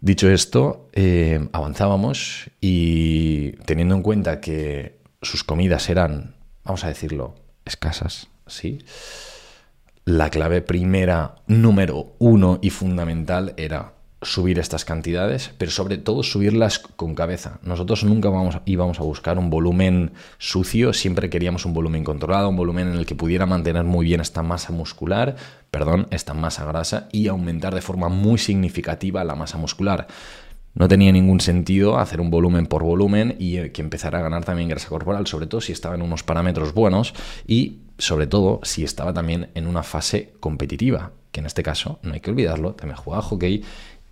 Dicho 0.00 0.30
esto, 0.30 0.88
eh, 0.92 1.48
avanzábamos 1.52 2.50
y 2.60 3.52
teniendo 3.66 3.94
en 3.94 4.02
cuenta 4.02 4.40
que 4.40 5.00
sus 5.20 5.44
comidas 5.44 5.90
eran, 5.90 6.34
vamos 6.64 6.84
a 6.84 6.88
decirlo, 6.88 7.34
escasas, 7.64 8.28
¿sí? 8.46 8.78
La 10.04 10.30
clave 10.30 10.62
primera, 10.62 11.36
número 11.46 12.14
uno 12.18 12.58
y 12.62 12.70
fundamental 12.70 13.54
era 13.56 13.94
subir 14.22 14.58
estas 14.58 14.84
cantidades, 14.84 15.52
pero 15.56 15.70
sobre 15.70 15.96
todo 15.96 16.22
subirlas 16.22 16.78
con 16.78 17.14
cabeza. 17.14 17.58
Nosotros 17.62 18.04
nunca 18.04 18.30
íbamos 18.66 19.00
a 19.00 19.02
buscar 19.02 19.38
un 19.38 19.50
volumen 19.50 20.12
sucio, 20.38 20.92
siempre 20.92 21.30
queríamos 21.30 21.64
un 21.64 21.72
volumen 21.72 22.04
controlado, 22.04 22.48
un 22.48 22.56
volumen 22.56 22.88
en 22.88 22.94
el 22.94 23.06
que 23.06 23.14
pudiera 23.14 23.46
mantener 23.46 23.84
muy 23.84 24.04
bien 24.04 24.20
esta 24.20 24.42
masa 24.42 24.72
muscular, 24.72 25.36
perdón, 25.70 26.06
esta 26.10 26.34
masa 26.34 26.64
grasa 26.64 27.08
y 27.12 27.28
aumentar 27.28 27.74
de 27.74 27.80
forma 27.80 28.08
muy 28.08 28.38
significativa 28.38 29.24
la 29.24 29.34
masa 29.34 29.56
muscular. 29.56 30.06
No 30.74 30.86
tenía 30.86 31.10
ningún 31.10 31.40
sentido 31.40 31.98
hacer 31.98 32.20
un 32.20 32.30
volumen 32.30 32.66
por 32.66 32.84
volumen 32.84 33.36
y 33.38 33.56
eh, 33.56 33.72
que 33.72 33.82
empezara 33.82 34.20
a 34.20 34.22
ganar 34.22 34.44
también 34.44 34.68
grasa 34.68 34.88
corporal, 34.88 35.26
sobre 35.26 35.46
todo 35.46 35.60
si 35.60 35.72
estaba 35.72 35.96
en 35.96 36.02
unos 36.02 36.22
parámetros 36.22 36.74
buenos 36.74 37.12
y 37.46 37.80
sobre 38.00 38.26
todo 38.26 38.60
si 38.62 38.82
estaba 38.82 39.12
también 39.12 39.50
en 39.54 39.66
una 39.66 39.82
fase 39.82 40.32
competitiva, 40.40 41.12
que 41.32 41.40
en 41.40 41.46
este 41.46 41.62
caso, 41.62 41.98
no 42.02 42.14
hay 42.14 42.20
que 42.20 42.30
olvidarlo, 42.30 42.72
también 42.72 42.96
jugaba 42.96 43.22
hockey 43.22 43.62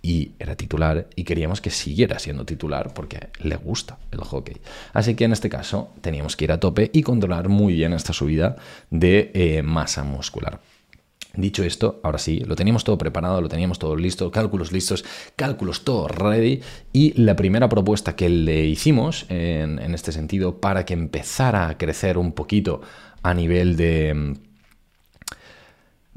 y 0.01 0.31
era 0.39 0.55
titular 0.55 1.07
y 1.15 1.23
queríamos 1.23 1.59
que 1.59 1.69
siguiera 1.69 2.19
siendo 2.19 2.45
titular 2.45 2.93
porque 2.93 3.29
le 3.39 3.57
gusta 3.57 3.97
el 4.11 4.19
hockey. 4.19 4.57
Así 4.93 5.15
que 5.15 5.25
en 5.25 5.33
este 5.33 5.49
caso 5.49 5.91
teníamos 6.01 6.35
que 6.35 6.45
ir 6.45 6.51
a 6.51 6.59
tope 6.59 6.89
y 6.93 7.03
controlar 7.03 7.49
muy 7.49 7.73
bien 7.73 7.93
esta 7.93 8.13
subida 8.13 8.55
de 8.89 9.31
eh, 9.33 9.61
masa 9.61 10.03
muscular. 10.03 10.61
Dicho 11.35 11.63
esto, 11.63 11.99
ahora 12.01 12.17
sí, 12.17 12.39
lo 12.39 12.55
teníamos 12.55 12.83
todo 12.83 12.97
preparado, 12.97 13.39
lo 13.39 13.49
teníamos 13.49 13.77
todo 13.77 13.95
listo, 13.95 14.31
cálculos 14.31 14.71
listos, 14.71 15.05
cálculos 15.35 15.83
todo 15.83 16.07
ready 16.07 16.61
y 16.91 17.13
la 17.21 17.35
primera 17.35 17.69
propuesta 17.69 18.15
que 18.15 18.29
le 18.29 18.65
hicimos 18.65 19.27
en 19.29 19.93
este 19.93 20.11
sentido 20.11 20.59
para 20.59 20.85
que 20.85 20.95
empezara 20.95 21.69
a 21.69 21.77
crecer 21.77 22.17
un 22.17 22.31
poquito 22.31 22.81
a 23.23 23.33
nivel 23.33 23.75
de 23.75 24.37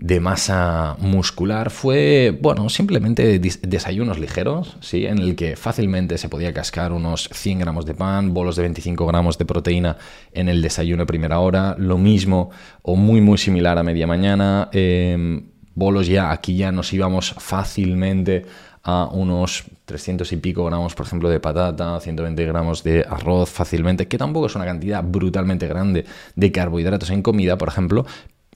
de 0.03 0.19
masa 0.19 0.97
muscular 0.99 1.71
fue, 1.71 2.37
bueno, 2.43 2.69
simplemente 2.69 3.39
desayunos 3.39 4.19
ligeros, 4.19 4.77
¿sí? 4.81 5.07
En 5.07 5.19
el 5.19 5.37
que 5.37 5.55
fácilmente 5.55 6.19
se 6.19 6.29
podía 6.29 6.53
cascar 6.53 6.93
unos 6.93 7.29
100 7.33 7.61
gramos 7.61 7.87
de 7.87 7.95
pan, 7.95 8.35
bolos 8.35 8.57
de 8.57 8.63
25 8.63 9.07
gramos 9.07 9.39
de 9.39 9.45
proteína 9.45 9.99
en 10.33 10.49
el 10.49 10.61
desayuno 10.61 11.03
de 11.03 11.07
primera 11.07 11.39
hora, 11.39 11.77
lo 11.79 11.99
mismo 11.99 12.51
o 12.83 12.97
muy 12.97 13.21
muy 13.21 13.39
similar 13.39 13.79
a 13.79 13.85
media 13.85 14.09
mañana, 14.09 14.71
em, 14.73 15.51
bolos 15.77 16.09
ya, 16.09 16.33
aquí 16.33 16.57
ya 16.57 16.73
nos 16.73 16.93
íbamos 16.93 17.37
fácilmente 17.39 18.45
a 18.85 19.09
unos 19.13 19.65
300 19.85 20.33
y 20.33 20.37
pico 20.37 20.65
gramos, 20.65 20.95
por 20.95 21.07
ejemplo, 21.07 21.29
de 21.29 21.41
patata, 21.41 22.01
120 22.01 22.45
gramos 22.47 22.83
de 22.83 23.05
arroz 23.09 23.51
fácilmente, 23.51 24.09
que 24.09 24.19
tampoco 24.19 24.47
es 24.47 24.55
una 24.55 24.65
cantidad 24.65 25.03
brutalmente 25.03 25.69
grande 25.69 26.05
de 26.35 26.53
carbohidratos 26.53 27.11
en 27.11 27.23
comida, 27.23 27.57
por 27.59 27.69
ejemplo, 27.69 28.07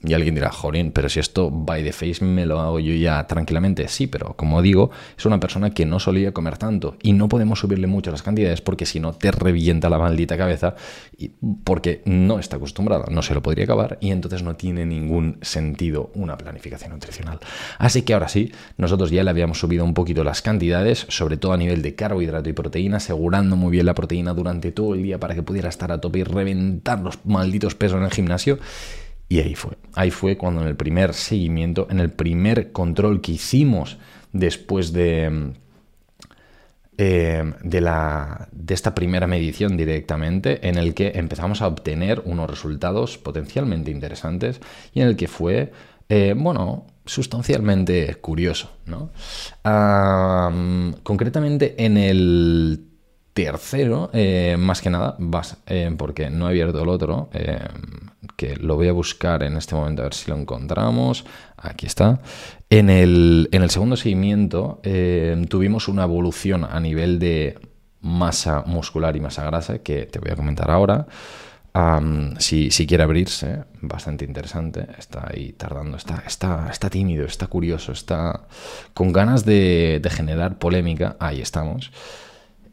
y 0.03 0.13
alguien 0.13 0.35
dirá, 0.35 0.51
jolín, 0.51 0.91
pero 0.91 1.09
si 1.09 1.19
esto 1.19 1.49
by 1.49 1.83
the 1.83 1.91
face 1.91 2.23
me 2.23 2.45
lo 2.45 2.59
hago 2.59 2.79
yo 2.79 2.93
ya 2.93 3.25
tranquilamente. 3.25 3.87
Sí, 3.87 4.05
pero 4.05 4.35
como 4.35 4.61
digo, 4.61 4.91
es 5.17 5.25
una 5.25 5.39
persona 5.39 5.71
que 5.71 5.87
no 5.87 5.99
solía 5.99 6.33
comer 6.33 6.57
tanto 6.57 6.97
y 7.01 7.13
no 7.13 7.27
podemos 7.27 7.59
subirle 7.59 7.87
mucho 7.87 8.11
las 8.11 8.21
cantidades 8.21 8.61
porque 8.61 8.85
si 8.85 8.99
no 8.99 9.13
te 9.13 9.31
revienta 9.31 9.89
la 9.89 9.97
maldita 9.97 10.37
cabeza 10.37 10.75
y 11.17 11.29
porque 11.63 12.03
no 12.05 12.37
está 12.37 12.57
acostumbrada, 12.57 13.05
no 13.09 13.23
se 13.23 13.33
lo 13.33 13.41
podría 13.41 13.63
acabar 13.63 13.97
y 13.99 14.11
entonces 14.11 14.43
no 14.43 14.55
tiene 14.55 14.85
ningún 14.85 15.39
sentido 15.41 16.11
una 16.13 16.37
planificación 16.37 16.91
nutricional. 16.91 17.39
Así 17.79 18.03
que 18.03 18.13
ahora 18.13 18.27
sí, 18.27 18.51
nosotros 18.77 19.09
ya 19.09 19.23
le 19.23 19.31
habíamos 19.31 19.59
subido 19.59 19.83
un 19.83 19.95
poquito 19.95 20.23
las 20.23 20.43
cantidades, 20.43 21.07
sobre 21.09 21.37
todo 21.37 21.53
a 21.53 21.57
nivel 21.57 21.81
de 21.81 21.95
carbohidrato 21.95 22.49
y 22.49 22.53
proteína, 22.53 22.97
asegurando 22.97 23.55
muy 23.55 23.71
bien 23.71 23.87
la 23.87 23.95
proteína 23.95 24.35
durante 24.35 24.71
todo 24.71 24.93
el 24.93 25.01
día 25.01 25.19
para 25.19 25.33
que 25.33 25.41
pudiera 25.41 25.69
estar 25.69 25.91
a 25.91 25.99
tope 25.99 26.19
y 26.19 26.23
reventar 26.23 26.99
los 26.99 27.17
malditos 27.25 27.73
pesos 27.73 27.97
en 27.97 28.03
el 28.03 28.11
gimnasio. 28.11 28.59
Y 29.29 29.39
ahí 29.39 29.55
fue. 29.55 29.77
Ahí 29.93 30.11
fue 30.11 30.37
cuando 30.37 30.61
en 30.61 30.67
el 30.67 30.75
primer 30.75 31.13
seguimiento, 31.13 31.87
en 31.89 31.99
el 31.99 32.11
primer 32.11 32.71
control 32.71 33.21
que 33.21 33.33
hicimos 33.33 33.97
después 34.31 34.93
de, 34.93 35.53
eh, 36.99 37.53
de, 37.61 37.81
la, 37.81 38.47
de 38.51 38.73
esta 38.73 38.95
primera 38.95 39.27
medición 39.27 39.77
directamente, 39.77 40.67
en 40.67 40.77
el 40.77 40.93
que 40.93 41.11
empezamos 41.15 41.61
a 41.61 41.67
obtener 41.67 42.23
unos 42.25 42.49
resultados 42.49 43.19
potencialmente 43.19 43.91
interesantes 43.91 44.61
y 44.93 45.01
en 45.01 45.09
el 45.09 45.15
que 45.15 45.27
fue, 45.27 45.71
eh, 46.09 46.33
bueno, 46.35 46.87
sustancialmente 47.05 48.15
curioso. 48.15 48.71
¿no? 48.87 49.11
concretamente 51.03 51.75
en 51.85 51.97
el 51.97 52.87
tercero, 53.33 54.09
eh, 54.13 54.55
más 54.57 54.81
que 54.81 54.89
nada, 54.89 55.15
vas, 55.19 55.57
porque 55.97 56.31
no 56.31 56.47
he 56.47 56.49
abierto 56.49 56.81
el 56.81 56.89
otro, 56.89 57.29
que 58.35 58.55
lo 58.55 58.75
voy 58.75 58.87
a 58.87 58.93
buscar 58.93 59.43
en 59.43 59.57
este 59.57 59.75
momento 59.75 60.01
a 60.01 60.05
ver 60.05 60.13
si 60.13 60.29
lo 60.29 60.37
encontramos. 60.37 61.25
Aquí 61.57 61.85
está. 61.85 62.21
En 62.69 62.89
el, 62.89 63.49
segundo 63.69 63.95
seguimiento 63.95 64.79
eh, 64.83 65.45
tuvimos 65.49 65.87
una 65.87 66.03
evolución 66.03 66.63
a 66.63 66.79
nivel 66.79 67.19
de 67.19 67.59
masa 68.01 68.63
muscular 68.65 69.15
y 69.15 69.19
masa 69.19 69.45
grasa 69.45 69.79
que 69.79 70.05
te 70.05 70.19
voy 70.19 70.31
a 70.31 70.35
comentar 70.35 70.69
ahora. 70.69 71.07
si, 72.39 72.69
quiere 72.87 73.03
abrirse, 73.03 73.63
bastante 73.81 74.25
interesante. 74.25 74.87
Está 74.97 75.27
ahí 75.31 75.53
tardando, 75.53 75.97
está, 75.97 76.23
está, 76.25 76.67
está 76.71 76.89
tímido, 76.89 77.25
está 77.25 77.47
curioso, 77.47 77.91
está 77.91 78.47
con 78.93 79.13
ganas 79.13 79.45
de, 79.45 79.99
de 80.01 80.09
generar 80.09 80.57
polémica. 80.57 81.15
Ahí 81.19 81.41
estamos. 81.41 81.91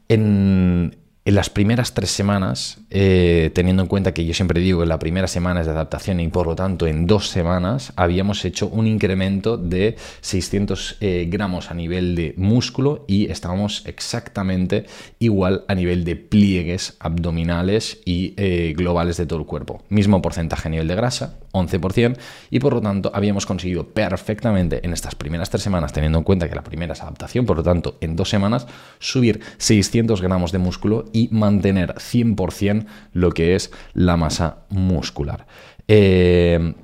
En, 0.08 1.03
en 1.26 1.34
las 1.34 1.48
primeras 1.48 1.94
tres 1.94 2.10
semanas, 2.10 2.80
eh, 2.90 3.50
teniendo 3.54 3.82
en 3.82 3.88
cuenta 3.88 4.12
que 4.12 4.26
yo 4.26 4.34
siempre 4.34 4.60
digo 4.60 4.80
que 4.80 4.86
la 4.86 4.98
primera 4.98 5.26
semana 5.26 5.60
es 5.60 5.66
de 5.66 5.72
adaptación 5.72 6.20
y 6.20 6.28
por 6.28 6.46
lo 6.46 6.54
tanto 6.54 6.86
en 6.86 7.06
dos 7.06 7.28
semanas 7.28 7.94
habíamos 7.96 8.44
hecho 8.44 8.68
un 8.68 8.86
incremento 8.86 9.56
de 9.56 9.96
600 10.20 10.98
eh, 11.00 11.26
gramos 11.30 11.70
a 11.70 11.74
nivel 11.74 12.14
de 12.14 12.34
músculo 12.36 13.06
y 13.08 13.30
estábamos 13.30 13.86
exactamente 13.86 14.84
igual 15.18 15.64
a 15.66 15.74
nivel 15.74 16.04
de 16.04 16.16
pliegues 16.16 16.96
abdominales 17.00 18.00
y 18.04 18.34
eh, 18.36 18.74
globales 18.76 19.16
de 19.16 19.24
todo 19.24 19.38
el 19.38 19.46
cuerpo. 19.46 19.82
Mismo 19.88 20.20
porcentaje 20.20 20.68
a 20.68 20.70
nivel 20.70 20.88
de 20.88 20.94
grasa, 20.94 21.38
11%, 21.52 22.18
y 22.50 22.58
por 22.58 22.74
lo 22.74 22.82
tanto 22.82 23.10
habíamos 23.14 23.46
conseguido 23.46 23.88
perfectamente 23.88 24.84
en 24.84 24.92
estas 24.92 25.14
primeras 25.14 25.48
tres 25.48 25.62
semanas, 25.62 25.94
teniendo 25.94 26.18
en 26.18 26.24
cuenta 26.24 26.50
que 26.50 26.54
la 26.54 26.64
primera 26.64 26.92
es 26.92 27.00
adaptación, 27.00 27.46
por 27.46 27.56
lo 27.56 27.62
tanto 27.62 27.96
en 28.02 28.14
dos 28.14 28.28
semanas, 28.28 28.66
subir 28.98 29.40
600 29.56 30.20
gramos 30.20 30.52
de 30.52 30.58
músculo 30.58 31.06
y 31.14 31.28
mantener 31.30 31.94
100% 31.94 32.86
lo 33.12 33.30
que 33.30 33.54
es 33.54 33.70
la 33.94 34.18
masa 34.18 34.66
muscular. 34.68 35.46
Eh, 35.88 36.74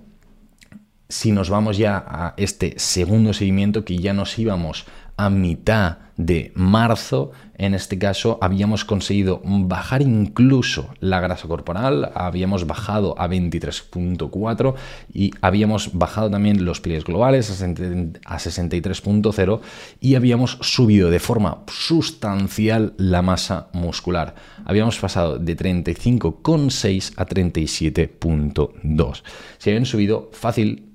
si 1.08 1.32
nos 1.32 1.50
vamos 1.50 1.76
ya 1.76 2.02
a 2.06 2.34
este 2.36 2.74
segundo 2.78 3.34
seguimiento 3.34 3.84
que 3.84 3.98
ya 3.98 4.14
nos 4.14 4.38
íbamos 4.38 4.86
a 5.16 5.30
mitad 5.30 5.98
de 6.16 6.52
marzo, 6.54 7.32
en 7.56 7.72
este 7.74 7.98
caso 7.98 8.38
habíamos 8.42 8.84
conseguido 8.84 9.40
bajar 9.44 10.02
incluso 10.02 10.94
la 11.00 11.20
grasa 11.20 11.48
corporal, 11.48 12.12
habíamos 12.14 12.66
bajado 12.66 13.14
a 13.18 13.26
23.4 13.28 14.74
y 15.12 15.30
habíamos 15.40 15.96
bajado 15.96 16.30
también 16.30 16.64
los 16.64 16.80
pliegues 16.80 17.04
globales 17.04 17.50
a 17.50 17.66
63.0 17.66 19.60
y 20.00 20.14
habíamos 20.14 20.58
subido 20.60 21.10
de 21.10 21.20
forma 21.20 21.64
sustancial 21.68 22.92
la 22.98 23.22
masa 23.22 23.68
muscular. 23.72 24.34
Habíamos 24.64 24.98
pasado 24.98 25.38
de 25.38 25.56
35.6 25.56 27.14
a 27.16 27.26
37.2. 27.26 29.22
Se 29.58 29.70
habían 29.70 29.86
subido 29.86 30.28
fácil 30.32 30.90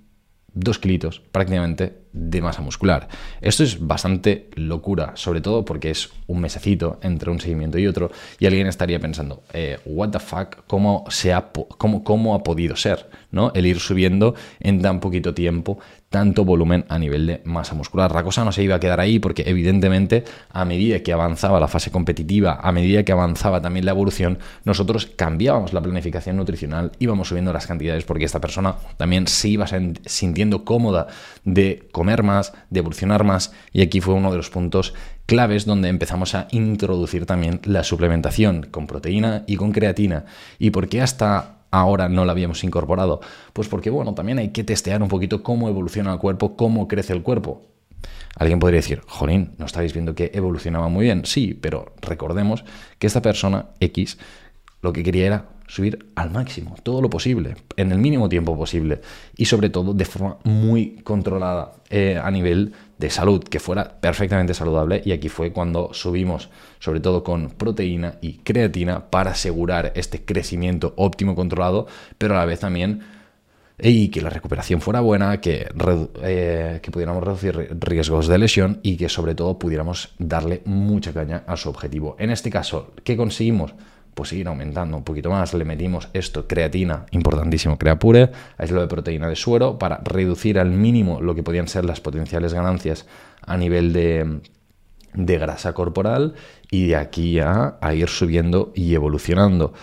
2 0.53 0.79
kilitos 0.79 1.21
prácticamente 1.31 2.04
de 2.15 2.41
masa 2.41 2.61
muscular. 2.61 3.09
Esto 3.41 3.63
es 3.63 3.85
bastante 3.85 4.49
locura, 4.55 5.11
sobre 5.15 5.41
todo 5.41 5.65
porque 5.65 5.91
es 5.91 6.09
un 6.27 6.39
mesecito 6.39 6.97
entre 7.03 7.29
un 7.29 7.41
seguimiento 7.41 7.77
y 7.77 7.87
otro 7.87 8.09
y 8.39 8.45
alguien 8.45 8.67
estaría 8.67 8.99
pensando, 8.99 9.43
eh, 9.53 9.79
what 9.85 10.09
the 10.09 10.19
fuck, 10.19 10.65
¿cómo, 10.65 11.03
se 11.09 11.33
ha, 11.33 11.51
cómo, 11.77 12.03
cómo 12.03 12.33
ha 12.33 12.43
podido 12.43 12.77
ser 12.77 13.09
¿no? 13.31 13.51
el 13.53 13.65
ir 13.65 13.79
subiendo 13.79 14.33
en 14.61 14.81
tan 14.81 15.01
poquito 15.01 15.33
tiempo 15.33 15.77
tanto 16.15 16.45
volumen 16.45 16.85
a 16.87 16.97
nivel 16.97 17.27
de 17.27 17.41
masa 17.43 17.75
muscular. 17.75 18.13
La 18.13 18.23
cosa 18.23 18.45
no 18.45 18.53
se 18.53 18.63
iba 18.63 18.75
a 18.75 18.79
quedar 18.79 19.01
ahí 19.01 19.19
porque 19.19 19.43
evidentemente 19.47 20.23
a 20.49 20.63
medida 20.63 21.03
que 21.03 21.11
avanzaba 21.11 21.59
la 21.59 21.67
fase 21.67 21.91
competitiva, 21.91 22.59
a 22.61 22.71
medida 22.71 23.03
que 23.03 23.11
avanzaba 23.11 23.61
también 23.61 23.85
la 23.85 23.91
evolución, 23.91 24.39
nosotros 24.63 25.07
cambiábamos 25.07 25.73
la 25.73 25.81
planificación 25.81 26.37
nutricional, 26.37 26.93
íbamos 26.99 27.27
subiendo 27.27 27.51
las 27.51 27.67
cantidades 27.67 28.05
porque 28.05 28.23
esta 28.23 28.39
persona 28.39 28.75
también 28.95 29.27
se 29.27 29.49
iba 29.49 29.67
sintiendo 30.05 30.63
cómoda 30.63 31.07
de 31.43 31.85
comer 31.91 32.04
más, 32.23 32.53
de 32.69 32.79
evolucionar 32.79 33.23
más 33.23 33.53
y 33.73 33.81
aquí 33.81 34.01
fue 34.01 34.13
uno 34.13 34.31
de 34.31 34.37
los 34.37 34.49
puntos 34.49 34.93
claves 35.25 35.65
donde 35.65 35.89
empezamos 35.89 36.35
a 36.35 36.47
introducir 36.51 37.25
también 37.25 37.59
la 37.63 37.83
suplementación 37.83 38.67
con 38.71 38.87
proteína 38.87 39.43
y 39.47 39.57
con 39.57 39.71
creatina. 39.71 40.25
¿Y 40.59 40.69
por 40.69 40.87
qué 40.87 41.01
hasta 41.01 41.57
ahora 41.71 42.09
no 42.09 42.25
la 42.25 42.31
habíamos 42.31 42.63
incorporado? 42.63 43.21
Pues 43.53 43.67
porque, 43.67 43.89
bueno, 43.89 44.13
también 44.13 44.39
hay 44.39 44.49
que 44.49 44.63
testear 44.63 45.01
un 45.01 45.09
poquito 45.09 45.43
cómo 45.43 45.67
evoluciona 45.67 46.13
el 46.13 46.19
cuerpo, 46.19 46.55
cómo 46.55 46.87
crece 46.87 47.13
el 47.13 47.23
cuerpo. 47.23 47.63
Alguien 48.37 48.59
podría 48.59 48.79
decir, 48.79 49.01
Jolín, 49.07 49.55
¿no 49.57 49.65
estáis 49.65 49.93
viendo 49.93 50.13
que 50.13 50.31
evolucionaba 50.33 50.89
muy 50.89 51.05
bien? 51.05 51.25
Sí, 51.25 51.57
pero 51.59 51.93
recordemos 52.01 52.65
que 52.99 53.07
esta 53.07 53.21
persona 53.21 53.67
X 53.79 54.17
lo 54.81 54.93
que 54.93 55.03
quería 55.03 55.25
era 55.25 55.54
subir 55.67 56.11
al 56.15 56.31
máximo, 56.31 56.75
todo 56.83 57.01
lo 57.01 57.09
posible, 57.09 57.55
en 57.75 57.91
el 57.91 57.97
mínimo 57.97 58.29
tiempo 58.29 58.57
posible 58.57 59.01
y 59.35 59.45
sobre 59.45 59.69
todo 59.69 59.93
de 59.93 60.05
forma 60.05 60.37
muy 60.43 60.97
controlada 61.03 61.73
eh, 61.89 62.19
a 62.21 62.29
nivel 62.31 62.73
de 62.97 63.09
salud, 63.09 63.43
que 63.43 63.59
fuera 63.59 63.99
perfectamente 63.99 64.53
saludable 64.53 65.01
y 65.03 65.11
aquí 65.11 65.29
fue 65.29 65.51
cuando 65.51 65.93
subimos 65.93 66.49
sobre 66.79 66.99
todo 66.99 67.23
con 67.23 67.49
proteína 67.49 68.15
y 68.21 68.37
creatina 68.37 69.09
para 69.09 69.31
asegurar 69.31 69.91
este 69.95 70.23
crecimiento 70.23 70.93
óptimo 70.97 71.35
controlado, 71.35 71.87
pero 72.17 72.35
a 72.35 72.37
la 72.37 72.45
vez 72.45 72.59
también 72.59 73.01
y 73.77 74.07
que 74.09 74.21
la 74.21 74.29
recuperación 74.29 74.79
fuera 74.79 75.01
buena, 75.01 75.41
que, 75.41 75.67
eh, 76.23 76.79
que 76.81 76.91
pudiéramos 76.91 77.23
reducir 77.23 77.75
riesgos 77.79 78.27
de 78.27 78.37
lesión 78.37 78.79
y 78.83 78.95
que 78.95 79.09
sobre 79.09 79.35
todo 79.35 79.59
pudiéramos 79.59 80.13
darle 80.17 80.61
mucha 80.65 81.11
caña 81.11 81.43
a 81.45 81.57
su 81.57 81.69
objetivo. 81.69 82.15
En 82.17 82.29
este 82.29 82.49
caso, 82.49 82.93
¿qué 83.03 83.17
conseguimos? 83.17 83.73
Pues 84.15 84.29
seguir 84.29 84.47
aumentando 84.47 84.97
un 84.97 85.03
poquito 85.03 85.29
más. 85.29 85.53
Le 85.53 85.65
metimos 85.65 86.07
esto, 86.13 86.47
creatina, 86.47 87.05
importantísimo, 87.11 87.77
creapure, 87.77 88.31
lo 88.69 88.81
de 88.81 88.87
proteína 88.87 89.27
de 89.29 89.35
suero, 89.35 89.77
para 89.77 89.99
reducir 90.03 90.57
al 90.57 90.71
mínimo 90.71 91.21
lo 91.21 91.35
que 91.35 91.43
podían 91.43 91.67
ser 91.67 91.85
las 91.85 92.01
potenciales 92.01 92.53
ganancias 92.53 93.05
a 93.45 93.57
nivel 93.57 93.93
de, 93.93 94.39
de 95.13 95.37
grasa 95.37 95.73
corporal 95.73 96.33
y 96.71 96.87
de 96.87 96.95
aquí 96.95 97.39
a, 97.39 97.75
a 97.81 97.93
ir 97.93 98.07
subiendo 98.07 98.71
y 98.73 98.95
evolucionando. 98.95 99.73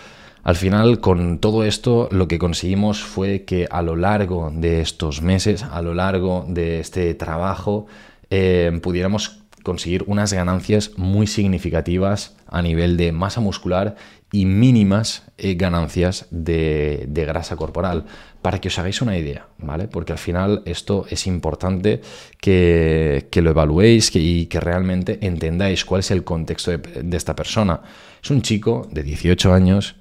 Al 0.43 0.55
final, 0.57 0.99
con 0.99 1.39
todo 1.39 1.63
esto, 1.63 2.09
lo 2.11 2.27
que 2.27 2.37
conseguimos 2.37 3.01
fue 3.01 3.45
que 3.45 3.65
a 3.71 3.81
lo 3.81 3.95
largo 3.95 4.51
de 4.53 4.81
estos 4.81 5.21
meses, 5.21 5.63
a 5.63 5.81
lo 5.81 5.93
largo 5.93 6.45
de 6.49 6.81
este 6.81 7.13
trabajo, 7.13 7.85
eh, 8.29 8.77
pudiéramos 8.81 9.43
conseguir 9.63 10.03
unas 10.07 10.33
ganancias 10.33 10.91
muy 10.97 11.27
significativas 11.27 12.35
a 12.53 12.61
nivel 12.61 12.95
de 12.97 13.11
masa 13.11 13.41
muscular 13.41 13.95
y 14.31 14.45
mínimas 14.45 15.23
eh, 15.37 15.55
ganancias 15.55 16.27
de, 16.29 17.07
grasa 17.09 17.55
corporal. 17.55 18.05
Para 18.41 18.59
que 18.59 18.67
os 18.67 18.77
hagáis 18.77 19.01
una 19.01 19.17
idea, 19.17 19.47
¿vale? 19.57 19.87
Porque 19.87 20.11
al 20.11 20.17
final 20.17 20.61
esto 20.65 21.05
es 21.09 21.27
importante 21.27 22.01
que, 22.39 23.27
lo 23.33 23.49
evaluéis 23.49 24.11
y 24.15 24.45
que 24.45 24.59
realmente 24.59 25.17
entendáis 25.21 25.83
cuál 25.83 25.99
es 25.99 26.11
el 26.11 26.23
contexto 26.23 26.71
de, 26.71 27.17
esta 27.17 27.35
persona. 27.35 27.81
Es 28.21 28.29
un 28.29 28.41
chico 28.41 28.87
de 28.91 29.03
18 29.03 29.53
años 29.53 29.95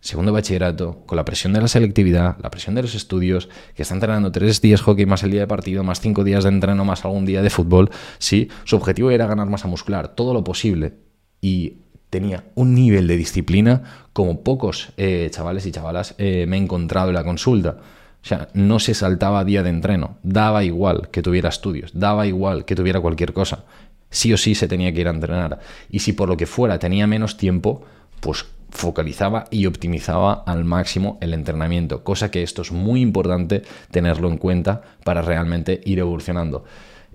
segundo 0.00 0.32
bachillerato, 0.32 1.04
con 1.06 1.14
la 1.14 1.24
presión 1.24 1.52
de 1.52 1.60
la 1.60 1.68
selectividad, 1.68 2.36
la 2.42 2.50
presión 2.50 2.74
de 2.74 2.82
los 2.82 2.96
estudios, 2.96 3.48
que 3.76 3.82
está 3.82 3.94
entrenando 3.94 4.32
tres 4.32 4.60
días 4.60 4.80
hockey 4.80 5.06
más 5.06 5.22
el 5.22 5.30
día 5.30 5.42
de 5.42 5.46
partido, 5.46 5.84
más 5.84 6.00
cinco 6.00 6.24
días 6.24 6.42
de 6.42 6.50
entreno, 6.50 6.84
más 6.84 7.04
algún 7.04 7.24
día 7.24 7.40
de 7.40 7.50
fútbol, 7.50 7.88
sí, 8.18 8.48
su 8.64 8.74
objetivo 8.74 9.12
era 9.12 9.28
ganar 9.28 9.48
masa 9.48 9.68
muscular, 9.68 10.08
todo 10.08 10.34
lo 10.34 10.42
posible, 10.42 10.94
y 11.42 11.74
tenía 12.08 12.44
un 12.54 12.74
nivel 12.74 13.06
de 13.06 13.18
disciplina 13.18 13.82
como 14.14 14.42
pocos 14.42 14.92
eh, 14.96 15.28
chavales 15.30 15.66
y 15.66 15.72
chavalas 15.72 16.14
eh, 16.16 16.46
me 16.48 16.56
he 16.56 16.60
encontrado 16.60 17.08
en 17.08 17.16
la 17.16 17.24
consulta. 17.24 17.76
O 18.22 18.24
sea, 18.24 18.48
no 18.54 18.78
se 18.78 18.94
saltaba 18.94 19.44
día 19.44 19.64
de 19.64 19.70
entreno, 19.70 20.16
daba 20.22 20.62
igual 20.62 21.08
que 21.10 21.22
tuviera 21.22 21.48
estudios, 21.48 21.90
daba 21.92 22.26
igual 22.26 22.64
que 22.64 22.76
tuviera 22.76 23.00
cualquier 23.00 23.32
cosa. 23.32 23.64
Sí 24.10 24.32
o 24.32 24.36
sí 24.36 24.54
se 24.54 24.68
tenía 24.68 24.92
que 24.92 25.00
ir 25.00 25.08
a 25.08 25.10
entrenar. 25.10 25.58
Y 25.90 25.98
si 25.98 26.12
por 26.12 26.28
lo 26.28 26.36
que 26.36 26.46
fuera 26.46 26.78
tenía 26.78 27.06
menos 27.06 27.36
tiempo, 27.36 27.82
pues 28.20 28.46
focalizaba 28.70 29.46
y 29.50 29.66
optimizaba 29.66 30.44
al 30.46 30.64
máximo 30.64 31.18
el 31.20 31.34
entrenamiento, 31.34 32.04
cosa 32.04 32.30
que 32.30 32.42
esto 32.42 32.62
es 32.62 32.72
muy 32.72 33.00
importante 33.00 33.62
tenerlo 33.90 34.28
en 34.28 34.38
cuenta 34.38 34.82
para 35.04 35.22
realmente 35.22 35.80
ir 35.84 35.98
evolucionando. 35.98 36.64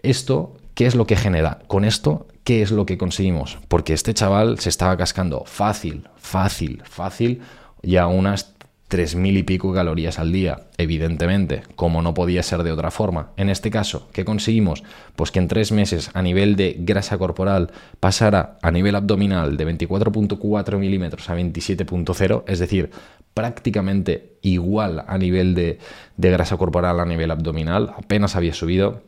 Esto, 0.04 0.56
¿qué 0.76 0.86
es 0.86 0.96
lo 0.96 1.08
que 1.08 1.16
genera? 1.16 1.60
Con 1.68 1.86
esto, 1.86 2.28
¿qué 2.48 2.62
es 2.62 2.72
lo 2.72 2.86
que 2.86 2.98
conseguimos? 2.98 3.58
Porque 3.68 3.92
este 3.92 4.14
chaval 4.14 4.58
se 4.60 4.70
estaba 4.70 4.96
cascando 4.96 5.44
fácil, 5.46 6.08
fácil, 6.16 6.82
fácil, 6.86 7.42
ya 7.84 8.08
unas 8.08 8.56
3.000 8.90 9.40
y 9.40 9.44
pico 9.44 9.74
calorías 9.74 10.18
al 10.18 10.32
día, 10.32 10.62
evidentemente, 10.78 11.64
como 11.76 12.02
no 12.02 12.14
podía 12.14 12.42
ser 12.44 12.64
de 12.64 12.72
otra 12.72 12.90
forma. 12.90 13.32
En 13.36 13.50
este 13.50 13.70
caso, 13.70 14.08
¿qué 14.14 14.24
conseguimos? 14.24 14.86
Pues 15.18 15.32
que 15.32 15.40
en 15.40 15.50
tres 15.50 15.74
meses 15.74 16.10
a 16.14 16.22
nivel 16.22 16.56
de 16.56 16.78
grasa 16.80 17.18
corporal 17.18 17.72
pasara 18.00 18.58
a 18.62 18.72
nivel 18.72 18.96
abdominal 18.96 19.58
de 19.58 19.68
24.4 19.68 20.78
milímetros 20.78 21.30
a 21.30 21.36
27.0, 21.36 22.46
es 22.48 22.60
decir, 22.60 22.92
prácticamente 23.34 24.38
igual 24.42 25.04
a 25.06 25.18
nivel 25.18 25.54
de, 25.54 25.80
de 26.16 26.32
grasa 26.32 26.56
corporal 26.56 27.02
a 27.02 27.06
nivel 27.06 27.30
abdominal, 27.30 27.94
apenas 27.98 28.38
había 28.38 28.54
subido 28.54 29.02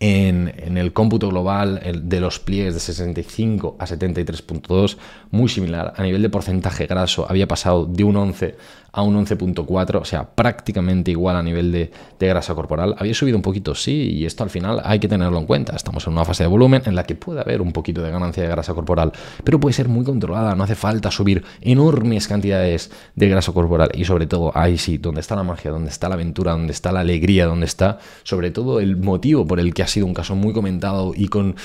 en, 0.00 0.76
el 0.76 0.92
cómputo 0.92 1.28
global 1.28 1.80
de 2.02 2.20
los 2.20 2.38
pliegues 2.40 2.74
de 2.74 2.80
65 2.80 3.76
a 3.78 3.86
73.2, 3.86 4.96
muy 5.30 5.48
similar. 5.48 5.94
A 5.96 6.02
nivel 6.02 6.22
de 6.22 6.30
porcentaje 6.30 6.86
graso 6.86 7.26
había 7.28 7.48
pasado 7.48 7.84
de 7.86 8.04
un 8.04 8.16
11 8.16 8.56
a 8.94 9.02
un 9.02 9.16
11.4, 9.26 10.00
o 10.00 10.04
sea, 10.04 10.24
prácticamente 10.24 11.10
igual 11.10 11.36
a 11.36 11.42
nivel 11.42 11.72
de, 11.72 11.90
grasa 12.20 12.54
corporal. 12.54 12.94
Había 12.96 13.12
subido 13.12 13.36
un 13.36 13.42
poquito, 13.42 13.74
sí, 13.74 14.12
y 14.12 14.24
esto 14.24 14.44
al 14.44 14.48
final 14.48 14.80
hay 14.82 14.98
que 14.98 15.08
tenerlo 15.08 15.38
en 15.38 15.44
cuenta. 15.44 15.76
Estamos 15.76 16.06
en 16.06 16.14
una 16.14 16.24
fase 16.24 16.44
de 16.44 16.46
volumen 16.46 16.80
en 16.86 16.94
la 16.94 17.04
que 17.04 17.14
puede 17.14 17.40
haber 17.40 17.60
un 17.60 17.70
poquito 17.70 18.02
de 18.02 18.10
ganancia 18.10 18.42
de 18.42 18.48
grasa 18.48 18.72
corporal, 18.72 19.12
pero 19.42 19.60
puede 19.60 19.74
ser 19.74 19.88
muy 19.88 20.04
controlada, 20.06 20.54
no 20.54 20.64
hace 20.64 20.74
falta 20.74 21.10
subir 21.10 21.44
enormes 21.60 22.26
cantidades 22.26 22.90
de 23.14 23.28
grasa 23.28 23.52
corporal 23.52 23.90
y 23.92 24.06
sobre 24.06 24.26
todo 24.26 24.52
ahí 24.54 24.78
sí, 24.78 24.96
donde 24.96 25.20
está 25.20 25.36
la 25.36 25.42
magia, 25.42 25.70
donde 25.70 25.90
está 25.90 26.08
la 26.08 26.14
aventura, 26.14 26.52
donde 26.52 26.72
está 26.72 26.92
la 26.92 27.00
alegría, 27.00 27.44
donde 27.44 27.66
está 27.66 27.98
sobre 28.22 28.50
todo 28.50 28.80
el 28.80 28.96
motivo 28.96 29.46
por 29.46 29.60
el 29.60 29.74
que 29.74 29.82
ha 29.82 29.86
sido 29.86 30.06
un 30.06 30.14
caso 30.14 30.34
muy 30.34 30.54
comentado 30.54 31.12
y 31.14 31.28
con 31.28 31.56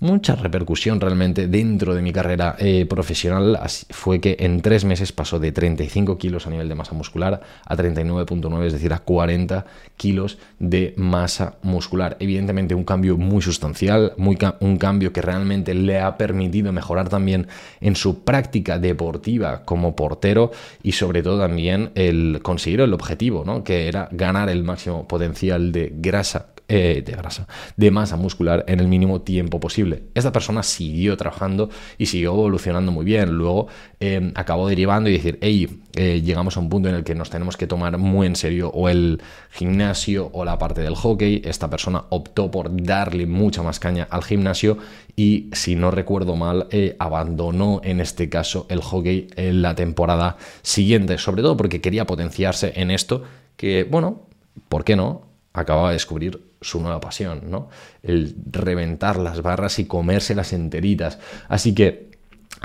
mucha 0.00 0.34
repercusión 0.34 1.00
realmente 1.00 1.48
dentro 1.48 1.94
de 1.94 2.02
mi 2.02 2.12
carrera 2.12 2.56
eh, 2.58 2.86
profesional 2.86 3.58
fue 3.90 4.20
que 4.20 4.36
en 4.40 4.60
tres 4.60 4.84
meses 4.84 5.12
pasó 5.12 5.38
de 5.38 5.52
35 5.52 6.18
kilos 6.18 6.46
a 6.46 6.50
nivel 6.50 6.68
de 6.68 6.74
masa 6.76 6.94
muscular 6.94 7.40
a 7.64 7.76
39.9, 7.76 8.66
es 8.66 8.72
decir, 8.72 8.92
a 8.92 8.98
40 8.98 9.66
kilos 9.96 10.38
de 10.58 10.94
masa 10.96 11.56
muscular. 11.62 12.16
Evidentemente 12.20 12.74
un 12.74 12.84
cambio 12.84 13.16
muy 13.16 13.42
sustancial, 13.42 14.12
muy 14.16 14.38
un 14.60 14.76
cambio 14.76 15.12
que 15.12 15.22
realmente 15.22 15.74
le 15.74 16.00
ha 16.00 16.16
permitido 16.16 16.72
mejorar 16.72 17.08
también 17.08 17.48
en 17.80 17.96
su 17.96 18.22
práctica 18.24 18.78
deportiva 18.78 19.64
como 19.64 19.96
portero 19.96 20.52
y 20.82 20.92
sobre 20.92 21.22
todo 21.22 21.40
también 21.40 21.90
el 21.94 22.40
conseguir 22.42 22.80
el 22.80 22.92
objetivo, 22.92 23.44
¿no? 23.44 23.64
que 23.64 23.88
era 23.88 24.08
ganar 24.12 24.48
el 24.48 24.62
máximo 24.62 25.08
potencial 25.08 25.72
de 25.72 25.92
grasa 25.96 26.46
eh, 26.68 27.04
de 27.06 27.12
grasa, 27.12 27.46
de 27.76 27.92
masa 27.92 28.16
muscular 28.16 28.64
en 28.66 28.80
el 28.80 28.88
mínimo 28.88 29.20
tiempo 29.20 29.60
posible. 29.60 30.02
Esta 30.16 30.32
persona 30.32 30.64
siguió 30.64 31.16
trabajando 31.16 31.70
y 31.96 32.06
siguió 32.06 32.32
evolucionando 32.32 32.90
muy 32.90 33.04
bien. 33.04 33.30
Luego 33.38 33.68
eh, 34.00 34.32
acabó 34.34 34.66
derivando 34.66 35.08
y 35.08 35.12
decir, 35.12 35.38
hey, 35.42 35.80
eh, 35.94 36.22
llegamos 36.22 36.56
a 36.56 36.60
un 36.60 36.68
punto 36.68 36.88
en 36.88 36.96
el 36.96 37.04
que 37.04 37.14
nos 37.14 37.30
tenemos 37.30 37.56
que 37.56 37.68
tomar 37.68 37.96
muy 37.98 38.26
en 38.26 38.34
serio 38.34 38.70
o 38.74 38.88
el 38.88 39.22
gimnasio 39.52 40.28
o 40.32 40.44
la 40.44 40.58
parte 40.58 40.80
del 40.80 40.96
hockey. 40.96 41.40
Esta 41.44 41.70
persona 41.70 42.02
optó 42.08 42.50
por 42.50 42.82
darle 42.82 43.26
mucha 43.26 43.62
más 43.62 43.78
caña 43.78 44.08
al 44.10 44.24
gimnasio 44.24 44.76
y, 45.14 45.50
si 45.52 45.76
no 45.76 45.92
recuerdo 45.92 46.34
mal, 46.34 46.66
abandonó 46.98 47.80
en 47.84 48.00
este 48.00 48.28
caso 48.28 48.66
el 48.70 48.80
hockey 48.80 49.28
en 49.36 49.62
la 49.62 49.76
temporada 49.76 50.36
siguiente, 50.62 51.16
sobre 51.18 51.42
todo 51.42 51.56
porque 51.56 51.80
quería 51.80 52.08
potenciarse 52.08 52.72
en 52.74 52.90
esto 52.90 53.22
que, 53.56 53.84
bueno, 53.84 54.22
¿por 54.68 54.82
qué 54.82 54.96
no? 54.96 55.22
Acababa 55.52 55.90
de 55.90 55.94
descubrir 55.94 56.45
su 56.60 56.80
nueva 56.80 57.00
pasión, 57.00 57.50
¿no? 57.50 57.68
El 58.02 58.34
reventar 58.50 59.18
las 59.18 59.42
barras 59.42 59.78
y 59.78 59.86
comerse 59.86 60.34
las 60.34 60.52
enteritas. 60.52 61.18
Así 61.48 61.74
que 61.74 62.05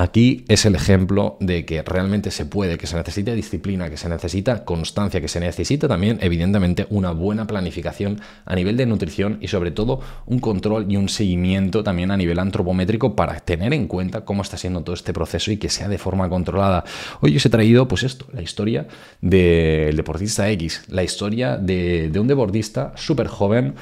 Aquí 0.02 0.46
es 0.48 0.66
el 0.66 0.74
ejemplo 0.74 1.38
de 1.40 1.64
que 1.64 1.84
realmente 1.84 2.32
se 2.32 2.48
puede, 2.48 2.80
que 2.80 2.88
se 2.88 2.96
necesita 2.96 3.34
disciplina, 3.34 3.88
que 3.88 3.98
se 3.98 4.10
necesita 4.10 4.66
constancia, 4.66 5.22
que 5.22 5.28
se 5.28 5.40
necesita 5.40 5.88
también, 5.88 6.18
evidentemente, 6.24 6.88
una 6.90 7.12
buena 7.12 7.46
planificación 7.46 8.20
a 8.46 8.56
nivel 8.56 8.78
de 8.78 8.88
nutrición 8.88 9.38
y 9.42 9.50
sobre 9.50 9.70
todo 9.70 10.00
un 10.26 10.40
control 10.40 10.92
y 10.92 10.98
un 10.98 11.08
seguimiento 11.08 11.84
también 11.84 12.10
a 12.10 12.18
nivel 12.18 12.40
antropométrico 12.40 13.16
para 13.16 13.42
tener 13.42 13.74
en 13.74 13.86
cuenta 13.86 14.26
cómo 14.26 14.42
está 14.42 14.58
siendo 14.58 14.82
todo 14.82 14.96
este 14.96 15.14
proceso 15.14 15.52
y 15.52 15.58
que 15.58 15.70
sea 15.70 15.88
de 15.88 16.00
forma 16.00 16.28
controlada. 16.30 16.84
Hoy 17.20 17.38
os 17.38 17.46
he 17.46 17.52
traído, 17.52 17.88
pues 17.88 18.02
esto, 18.02 18.26
la 18.34 18.42
historia 18.42 18.88
del 19.22 19.96
deportista 19.96 20.50
X, 20.50 20.82
la 20.88 21.04
historia 21.04 21.58
de, 21.58 22.10
de 22.10 22.20
un 22.20 22.26
deportista 22.26 22.92
súper 22.96 23.28
joven, 23.28 23.76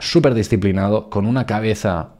súper 0.00 0.34
disciplinado, 0.34 1.10
con 1.10 1.26
una 1.26 1.46
cabeza 1.46 2.14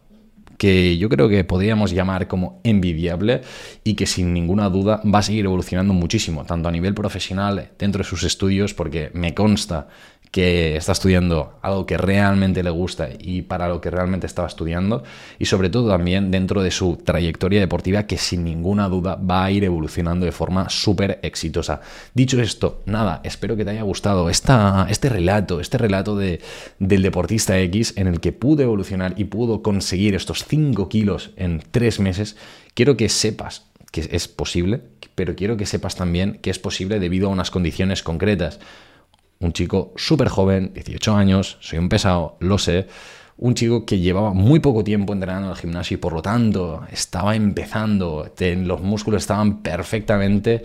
que 0.60 0.98
yo 0.98 1.08
creo 1.08 1.30
que 1.30 1.42
podríamos 1.42 1.90
llamar 1.90 2.28
como 2.28 2.60
envidiable 2.64 3.40
y 3.82 3.94
que 3.94 4.04
sin 4.04 4.34
ninguna 4.34 4.68
duda 4.68 5.00
va 5.02 5.20
a 5.20 5.22
seguir 5.22 5.46
evolucionando 5.46 5.94
muchísimo, 5.94 6.44
tanto 6.44 6.68
a 6.68 6.70
nivel 6.70 6.92
profesional 6.92 7.70
dentro 7.78 8.00
de 8.00 8.04
sus 8.04 8.24
estudios, 8.24 8.74
porque 8.74 9.10
me 9.14 9.32
consta 9.32 9.88
que 10.30 10.76
está 10.76 10.92
estudiando 10.92 11.58
algo 11.60 11.86
que 11.86 11.98
realmente 11.98 12.62
le 12.62 12.70
gusta 12.70 13.08
y 13.18 13.42
para 13.42 13.68
lo 13.68 13.80
que 13.80 13.90
realmente 13.90 14.26
estaba 14.26 14.46
estudiando 14.46 15.02
y 15.38 15.46
sobre 15.46 15.70
todo 15.70 15.88
también 15.88 16.30
dentro 16.30 16.62
de 16.62 16.70
su 16.70 16.96
trayectoria 16.96 17.58
deportiva 17.58 18.04
que 18.04 18.16
sin 18.16 18.44
ninguna 18.44 18.88
duda 18.88 19.16
va 19.16 19.44
a 19.44 19.50
ir 19.50 19.64
evolucionando 19.64 20.26
de 20.26 20.32
forma 20.32 20.68
súper 20.68 21.18
exitosa. 21.22 21.80
Dicho 22.14 22.40
esto, 22.40 22.82
nada, 22.86 23.20
espero 23.24 23.56
que 23.56 23.64
te 23.64 23.72
haya 23.72 23.82
gustado 23.82 24.30
esta, 24.30 24.86
este 24.88 25.08
relato, 25.08 25.60
este 25.60 25.78
relato 25.78 26.16
de, 26.16 26.40
del 26.78 27.02
deportista 27.02 27.58
X 27.58 27.94
en 27.96 28.06
el 28.06 28.20
que 28.20 28.32
pudo 28.32 28.62
evolucionar 28.62 29.14
y 29.16 29.24
pudo 29.24 29.62
conseguir 29.62 30.14
estos 30.14 30.44
5 30.44 30.88
kilos 30.88 31.30
en 31.36 31.60
3 31.70 32.00
meses. 32.00 32.36
Quiero 32.74 32.96
que 32.96 33.08
sepas 33.08 33.66
que 33.90 34.08
es 34.12 34.28
posible, 34.28 34.82
pero 35.16 35.34
quiero 35.34 35.56
que 35.56 35.66
sepas 35.66 35.96
también 35.96 36.38
que 36.40 36.50
es 36.50 36.60
posible 36.60 37.00
debido 37.00 37.28
a 37.28 37.32
unas 37.32 37.50
condiciones 37.50 38.04
concretas. 38.04 38.60
Un 39.42 39.54
chico 39.54 39.94
súper 39.96 40.28
joven, 40.28 40.72
18 40.74 41.16
años, 41.16 41.56
soy 41.60 41.78
un 41.78 41.88
pesado, 41.88 42.36
lo 42.40 42.58
sé. 42.58 42.88
Un 43.38 43.54
chico 43.54 43.86
que 43.86 43.98
llevaba 43.98 44.34
muy 44.34 44.60
poco 44.60 44.84
tiempo 44.84 45.14
entrenando 45.14 45.46
en 45.46 45.52
el 45.52 45.58
gimnasio 45.58 45.94
y 45.94 45.98
por 45.98 46.12
lo 46.12 46.20
tanto 46.20 46.82
estaba 46.92 47.34
empezando, 47.34 48.30
los 48.38 48.82
músculos 48.82 49.22
estaban 49.22 49.62
perfectamente 49.62 50.62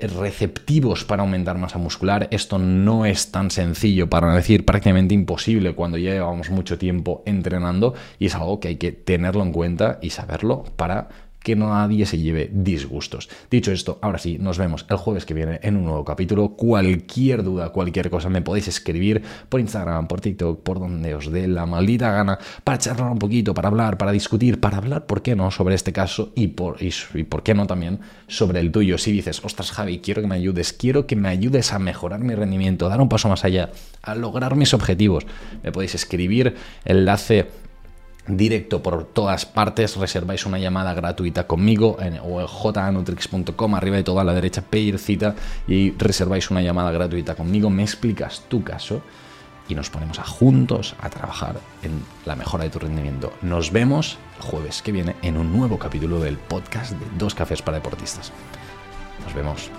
receptivos 0.00 1.04
para 1.04 1.24
aumentar 1.24 1.58
masa 1.58 1.78
muscular. 1.78 2.26
Esto 2.30 2.58
no 2.58 3.04
es 3.04 3.30
tan 3.32 3.50
sencillo, 3.50 4.08
para 4.08 4.34
decir 4.34 4.64
prácticamente 4.64 5.12
imposible 5.12 5.74
cuando 5.74 5.98
ya 5.98 6.12
llevamos 6.12 6.48
mucho 6.48 6.78
tiempo 6.78 7.22
entrenando 7.26 7.92
y 8.18 8.26
es 8.26 8.34
algo 8.34 8.60
que 8.60 8.68
hay 8.68 8.76
que 8.76 8.92
tenerlo 8.92 9.42
en 9.42 9.52
cuenta 9.52 9.98
y 10.00 10.08
saberlo 10.08 10.64
para 10.76 11.08
que 11.46 11.54
nadie 11.54 12.06
se 12.06 12.18
lleve 12.18 12.50
disgustos. 12.52 13.28
Dicho 13.48 13.70
esto, 13.70 14.00
ahora 14.02 14.18
sí, 14.18 14.36
nos 14.36 14.58
vemos 14.58 14.84
el 14.90 14.96
jueves 14.96 15.24
que 15.24 15.32
viene 15.32 15.60
en 15.62 15.76
un 15.76 15.84
nuevo 15.84 16.04
capítulo. 16.04 16.56
Cualquier 16.56 17.44
duda, 17.44 17.68
cualquier 17.68 18.10
cosa 18.10 18.28
me 18.28 18.42
podéis 18.42 18.66
escribir 18.66 19.22
por 19.48 19.60
Instagram, 19.60 20.08
por 20.08 20.20
TikTok, 20.20 20.64
por 20.64 20.80
donde 20.80 21.14
os 21.14 21.30
dé 21.30 21.46
la 21.46 21.64
maldita 21.64 22.10
gana, 22.10 22.40
para 22.64 22.78
charlar 22.78 23.12
un 23.12 23.20
poquito, 23.20 23.54
para 23.54 23.68
hablar, 23.68 23.96
para 23.96 24.10
discutir, 24.10 24.58
para 24.58 24.78
hablar, 24.78 25.06
¿por 25.06 25.22
qué 25.22 25.36
no?, 25.36 25.52
sobre 25.52 25.76
este 25.76 25.92
caso 25.92 26.32
y 26.34 26.48
por, 26.48 26.78
y, 26.82 27.22
por 27.22 27.44
qué 27.44 27.54
no 27.54 27.68
también 27.68 28.00
sobre 28.26 28.58
el 28.58 28.72
tuyo. 28.72 28.98
Si 28.98 29.12
dices, 29.12 29.40
ostras 29.44 29.70
Javi, 29.70 30.00
quiero 30.00 30.22
que 30.22 30.26
me 30.26 30.34
ayudes, 30.34 30.72
quiero 30.72 31.06
que 31.06 31.14
me 31.14 31.28
ayudes 31.28 31.72
a 31.72 31.78
mejorar 31.78 32.24
mi 32.24 32.34
rendimiento, 32.34 32.88
dar 32.88 33.00
un 33.00 33.08
paso 33.08 33.28
más 33.28 33.44
allá, 33.44 33.70
a 34.02 34.16
lograr 34.16 34.56
mis 34.56 34.74
objetivos, 34.74 35.28
me 35.62 35.70
podéis 35.70 35.94
escribir, 35.94 36.56
enlace 36.84 37.46
directo 38.26 38.82
por 38.82 39.04
todas 39.04 39.46
partes, 39.46 39.96
reserváis 39.96 40.46
una 40.46 40.58
llamada 40.58 40.94
gratuita 40.94 41.46
conmigo 41.46 41.96
en, 42.00 42.18
jnutrix.com, 42.18 43.74
arriba 43.74 43.96
de 43.96 44.02
toda 44.02 44.22
a 44.22 44.24
la 44.24 44.34
derecha, 44.34 44.62
pedir 44.62 44.98
cita 44.98 45.34
y 45.66 45.92
reserváis 45.92 46.50
una 46.50 46.62
llamada 46.62 46.90
gratuita 46.90 47.34
conmigo, 47.34 47.70
me 47.70 47.82
explicas 47.82 48.42
tu 48.48 48.62
caso 48.62 49.02
y 49.68 49.74
nos 49.74 49.90
ponemos 49.90 50.18
a 50.18 50.24
juntos 50.24 50.94
a 51.00 51.10
trabajar 51.10 51.56
en 51.82 52.02
la 52.24 52.36
mejora 52.36 52.64
de 52.64 52.70
tu 52.70 52.78
rendimiento. 52.78 53.32
Nos 53.42 53.72
vemos 53.72 54.18
el 54.36 54.42
jueves 54.42 54.82
que 54.82 54.92
viene 54.92 55.16
en 55.22 55.36
un 55.36 55.52
nuevo 55.52 55.78
capítulo 55.78 56.20
del 56.20 56.38
podcast 56.38 56.92
de 56.92 57.18
Dos 57.18 57.34
Cafés 57.34 57.62
para 57.62 57.78
Deportistas. 57.78 58.32
Nos 59.24 59.34
vemos. 59.34 59.70